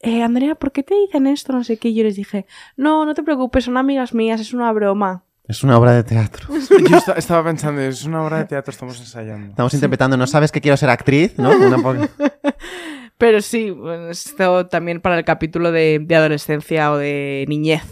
eh, 0.00 0.22
Andrea, 0.22 0.54
¿por 0.56 0.72
qué 0.72 0.82
te 0.82 0.94
dicen 0.94 1.26
esto? 1.26 1.52
No 1.52 1.64
sé 1.64 1.76
qué. 1.78 1.88
Y 1.88 1.94
yo 1.94 2.04
les 2.04 2.16
dije, 2.16 2.46
no, 2.76 3.04
no 3.06 3.14
te 3.14 3.22
preocupes, 3.22 3.64
son 3.64 3.76
amigas 3.76 4.14
mías, 4.14 4.40
es 4.40 4.52
una 4.52 4.72
broma. 4.72 5.24
Es 5.48 5.62
una 5.64 5.76
obra 5.78 5.92
de 5.92 6.04
teatro. 6.04 6.46
Yo 6.88 6.96
esta- 6.96 7.14
estaba 7.14 7.42
pensando, 7.44 7.80
es 7.80 8.04
una 8.04 8.24
obra 8.24 8.38
de 8.38 8.44
teatro, 8.44 8.70
estamos 8.70 8.98
ensayando. 9.00 9.48
Estamos 9.50 9.74
interpretando, 9.74 10.16
¿no 10.16 10.26
sabes 10.28 10.52
que 10.52 10.60
quiero 10.60 10.76
ser 10.76 10.88
actriz? 10.88 11.36
¿No? 11.36 11.50
Una 11.50 11.78
po- 11.78 11.94
Pero 13.18 13.40
sí, 13.42 13.70
bueno, 13.70 14.08
esto 14.10 14.66
también 14.68 15.00
para 15.00 15.18
el 15.18 15.24
capítulo 15.24 15.72
de, 15.72 15.98
de 16.00 16.16
adolescencia 16.16 16.92
o 16.92 16.96
de 16.96 17.44
niñez. 17.48 17.82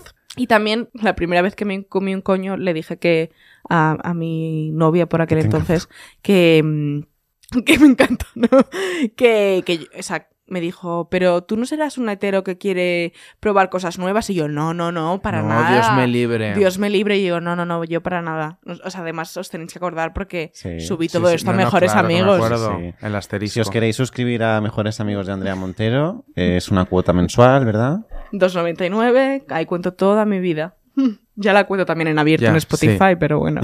Y 0.40 0.46
también, 0.46 0.88
la 0.94 1.14
primera 1.16 1.42
vez 1.42 1.54
que 1.54 1.66
me 1.66 1.84
comí 1.86 2.14
un 2.14 2.22
coño, 2.22 2.56
le 2.56 2.72
dije 2.72 2.98
que 2.98 3.30
a, 3.68 3.98
a 4.02 4.14
mi 4.14 4.70
novia 4.72 5.06
por 5.06 5.20
aquel 5.20 5.38
entonces 5.40 5.88
que, 6.22 6.62
mm, 6.64 7.00
que 7.66 7.78
me 7.78 7.86
encantó, 7.88 8.24
¿no? 8.34 8.48
Que, 9.16 9.62
que 9.66 9.78
yo- 9.78 9.86
o 9.98 10.02
sea, 10.02 10.28
me 10.50 10.60
dijo, 10.60 11.08
pero 11.10 11.42
tú 11.42 11.56
no 11.56 11.64
serás 11.64 11.96
un 11.96 12.08
hetero 12.10 12.44
que 12.44 12.58
quiere 12.58 13.12
probar 13.40 13.70
cosas 13.70 13.98
nuevas. 13.98 14.28
Y 14.30 14.34
yo, 14.34 14.48
no, 14.48 14.74
no, 14.74 14.92
no, 14.92 15.20
para 15.22 15.40
No, 15.42 15.48
nada. 15.48 15.72
Dios 15.72 15.86
me 15.96 16.06
libre. 16.06 16.54
Dios 16.54 16.78
me 16.78 16.90
libre. 16.90 17.18
Y 17.18 17.24
yo, 17.26 17.40
no, 17.40 17.56
no, 17.56 17.64
no, 17.64 17.82
yo 17.84 18.02
para 18.02 18.20
nada. 18.20 18.58
O 18.84 18.90
sea, 18.90 19.00
además 19.00 19.34
os 19.36 19.48
tenéis 19.48 19.72
que 19.72 19.78
acordar 19.78 20.12
porque 20.12 20.50
Sí. 20.52 20.80
subí 20.80 21.08
todo 21.08 21.28
sí, 21.28 21.36
esto 21.36 21.50
a 21.50 21.52
no, 21.54 21.60
no, 21.60 21.64
Mejores 21.64 21.92
claro 21.92 22.08
me 22.08 22.18
Amigos. 22.18 22.36
acuerdo. 22.36 22.78
Sí. 22.78 22.94
El 23.00 23.14
asterisco. 23.14 23.54
Si 23.54 23.60
os 23.60 23.70
queréis 23.70 23.96
suscribir 23.96 24.42
a 24.42 24.60
Mejores 24.60 25.00
Amigos 25.00 25.26
de 25.26 25.32
Andrea 25.32 25.54
Montero, 25.54 26.24
es 26.34 26.68
una 26.70 26.84
cuota 26.84 27.12
mensual, 27.12 27.64
¿verdad? 27.64 28.00
2.99, 28.32 29.44
ahí 29.48 29.66
cuento 29.66 29.92
toda 29.94 30.24
mi 30.24 30.40
vida. 30.40 30.74
Ya 31.42 31.54
la 31.54 31.64
cuento 31.64 31.86
también 31.86 32.08
en 32.08 32.18
abierto 32.18 32.44
Ya, 32.44 32.50
en 32.50 32.56
Spotify, 32.56 33.10
sí. 33.12 33.16
pero 33.18 33.38
bueno. 33.38 33.62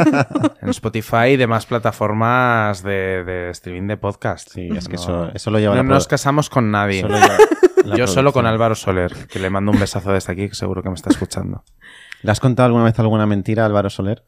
En 0.60 0.68
Spotify 0.70 1.28
y 1.32 1.36
demás 1.36 1.64
plataformas 1.66 2.82
de, 2.82 3.22
de 3.22 3.50
streaming 3.50 3.86
de 3.86 3.96
podcast. 3.96 4.48
Sí, 4.50 4.68
es 4.76 4.88
que 4.88 4.96
No- 4.96 5.02
eso, 5.02 5.30
eso 5.32 5.50
lo 5.52 5.58
lleva 5.60 5.76
No 5.76 5.82
la 5.84 5.88
nos 5.90 6.08
casamos 6.08 6.50
con 6.50 6.70
nadie. 6.72 7.06
Yo 7.96 8.06
solo 8.08 8.32
con. 8.32 8.46
Álvaro 8.46 8.74
Soler, 8.74 9.12
que 9.28 9.38
le 9.38 9.48
mando 9.50 9.70
un 9.70 9.78
besazo 9.78 10.10
desde 10.12 10.32
aquí, 10.32 10.48
que 10.48 10.54
seguro 10.56 10.82
que 10.82 10.88
me 10.88 10.94
está 10.96 11.10
escuchando. 11.10 11.62
¿Le 12.22 12.30
has 12.32 12.40
contado 12.40 12.66
alguna 12.66 12.84
vez 12.84 12.98
alguna 12.98 13.26
mentira 13.26 13.62
a 13.62 13.66
Álvaro 13.66 13.90
Soler? 13.90 14.24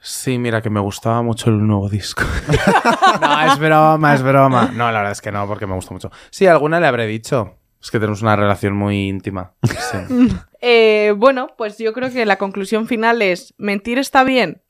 Sí, 0.00 0.38
mira, 0.38 0.62
que 0.62 0.70
me 0.70 0.78
gustaba 0.80 1.22
mucho 1.22 1.50
el 1.50 1.66
nuevo 1.66 1.88
disco. 1.88 2.22
no, 3.20 3.40
es 3.52 3.58
broma, 3.58 4.14
es 4.14 4.22
broma. 4.22 4.70
No, 4.74 4.92
la 4.92 4.98
verdad 4.98 5.12
es 5.12 5.20
que 5.20 5.32
no, 5.32 5.46
porque 5.48 5.66
me 5.66 5.74
gusta 5.74 5.92
mucho. 5.92 6.10
Sí, 6.30 6.46
alguna 6.46 6.78
le 6.78 6.86
habré 6.86 7.06
dicho. 7.06 7.57
Es 7.80 7.90
que 7.90 7.98
tenemos 7.98 8.22
una 8.22 8.36
relación 8.36 8.74
muy 8.74 9.08
íntima. 9.08 9.54
Sí. 9.62 10.28
Eh, 10.60 11.14
bueno, 11.16 11.48
pues 11.56 11.78
yo 11.78 11.92
creo 11.92 12.10
que 12.12 12.26
la 12.26 12.36
conclusión 12.36 12.88
final 12.88 13.22
es, 13.22 13.54
¿mentir 13.58 13.98
está 13.98 14.24
bien? 14.24 14.60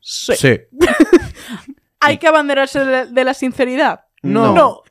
Sí. 0.00 0.34
Sí. 0.36 0.60
¿Hay 2.00 2.18
que 2.18 2.28
abanderarse 2.28 2.84
de, 2.84 3.24
la 3.24 3.34
sinceridad? 3.34 4.02
No. 4.22 4.54
no. 4.54 4.82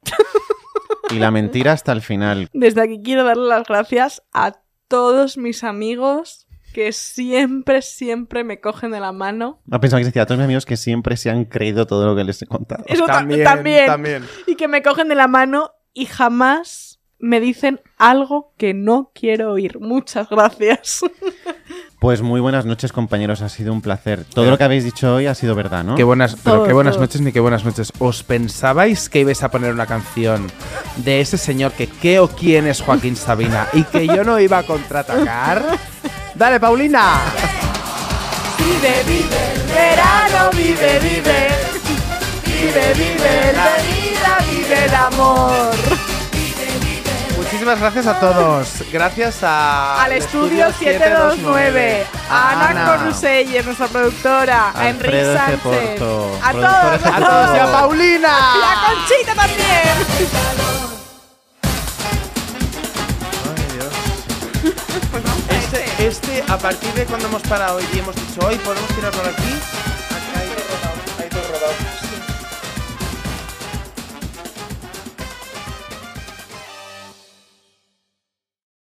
Y 1.10 1.20
la 1.20 1.30
mentira 1.32 1.74
hasta 1.74 1.92
el 1.92 2.02
final. 2.02 2.50
Desde 2.54 2.82
aquí 2.82 3.02
quiero 3.04 3.24
darle 3.24 3.48
las 3.48 3.68
gracias 3.68 4.24
a 4.34 4.62
todos 4.88 5.38
mis 5.38 5.64
amigos 5.64 6.48
que 6.74 6.92
siempre, 6.94 7.82
siempre 7.82 8.44
me 8.44 8.60
cogen 8.62 8.92
de 8.92 9.00
la 9.00 9.12
mano. 9.12 9.62
No 9.66 9.80
pensaba 9.80 10.00
que 10.00 10.06
decía 10.06 10.24
a 10.24 10.26
todos 10.26 10.40
mis 10.40 10.46
amigos 10.46 10.66
que 10.66 10.78
siempre 10.78 11.18
se 11.18 11.30
han 11.30 11.46
creído 11.46 11.86
todo 11.86 12.06
lo 12.08 12.16
que 12.16 12.24
les 12.24 12.42
he 12.42 12.48
contado. 12.48 12.84
Eso 12.88 13.06
ta- 13.06 13.14
También, 13.20 13.44
también. 13.44 13.86
también. 13.86 14.26
Y 14.48 14.56
que 14.56 14.68
me 14.68 14.82
cogen 14.82 15.08
de 15.10 15.16
la 15.16 15.28
mano 15.28 15.72
y 15.94 16.06
jamás 16.06 16.91
me 17.22 17.40
dicen 17.40 17.80
algo 17.98 18.54
que 18.58 18.74
no 18.74 19.12
quiero 19.14 19.54
oír. 19.54 19.80
Muchas 19.80 20.30
gracias. 20.30 21.02
Pues 22.00 22.24
muy 22.24 22.42
buenas 22.42 22.66
noches, 22.66 22.92
compañeros. 22.92 23.44
Ha 23.44 23.50
sido 23.50 23.72
un 23.72 23.80
placer. 23.84 24.26
Todo 24.34 24.50
lo 24.50 24.58
que 24.58 24.64
habéis 24.64 24.84
dicho 24.84 25.14
hoy 25.14 25.28
ha 25.28 25.36
sido 25.36 25.54
verdad, 25.54 25.84
¿no? 25.84 25.94
Qué 25.94 26.04
buenas, 26.04 26.36
pero 26.44 26.56
Todo, 26.58 26.66
qué 26.68 26.74
buenas 26.74 26.96
todo. 26.96 27.04
noches 27.04 27.22
ni 27.22 27.32
qué 27.32 27.40
buenas 27.40 27.64
noches. 27.64 27.94
¿Os 28.00 28.24
pensabais 28.24 29.08
que 29.08 29.20
ibais 29.20 29.44
a 29.44 29.52
poner 29.52 29.72
una 29.72 29.86
canción 29.86 30.52
de 30.96 31.22
ese 31.22 31.38
señor 31.38 31.74
que 31.74 31.86
qué 31.86 32.18
o 32.18 32.28
quién 32.28 32.66
es 32.66 32.82
Joaquín 32.82 33.16
Sabina 33.16 33.68
y 33.74 33.84
que 33.84 34.08
yo 34.08 34.24
no 34.24 34.40
iba 34.40 34.58
a 34.58 34.64
contraatacar? 34.64 35.64
Dale, 36.34 36.60
Paulina. 36.60 37.20
Vive, 38.58 39.04
vive 39.06 39.54
el 39.54 39.62
verano, 39.72 40.50
vive, 40.58 41.00
vive. 41.04 41.48
Vive, 42.48 42.94
vive 42.96 43.54
la 43.54 43.70
vida, 43.86 44.38
vive 44.50 44.86
el 44.86 44.96
amor. 44.96 45.72
Muchísimas 47.62 47.80
gracias 47.80 48.08
a 48.08 48.20
todos. 48.20 48.84
Gracias 48.92 49.44
a 49.44 50.02
Al 50.02 50.14
estudio 50.14 50.74
729, 50.74 52.08
a 52.28 52.70
Ana 52.70 52.98
Coruselles, 52.98 53.64
nuestra 53.64 53.86
productora, 53.86 54.72
a 54.74 54.90
Enrique. 54.90 55.36
Sánchez, 55.36 55.60
Porto, 55.60 56.40
a 56.42 56.52
todos, 56.54 56.66
a 56.66 56.96
ejecutivo. 56.96 57.28
A 57.28 57.30
todos 57.30 57.56
y 57.56 57.60
a 57.60 57.62
todos. 57.62 57.72
Paulina. 57.72 58.30
Y 58.56 58.62
a 58.64 58.74
Conchita 58.88 59.36
también. 59.36 59.62
Este, 65.52 66.08
este, 66.08 66.44
a 66.52 66.58
partir 66.58 66.92
de 66.94 67.06
cuando 67.06 67.28
hemos 67.28 67.44
parado 67.44 67.80
y 67.80 68.00
hemos 68.00 68.16
dicho 68.16 68.40
hoy 68.44 68.56
podemos 68.56 68.90
tirar 68.96 69.12
por 69.12 69.30
aquí, 69.30 69.54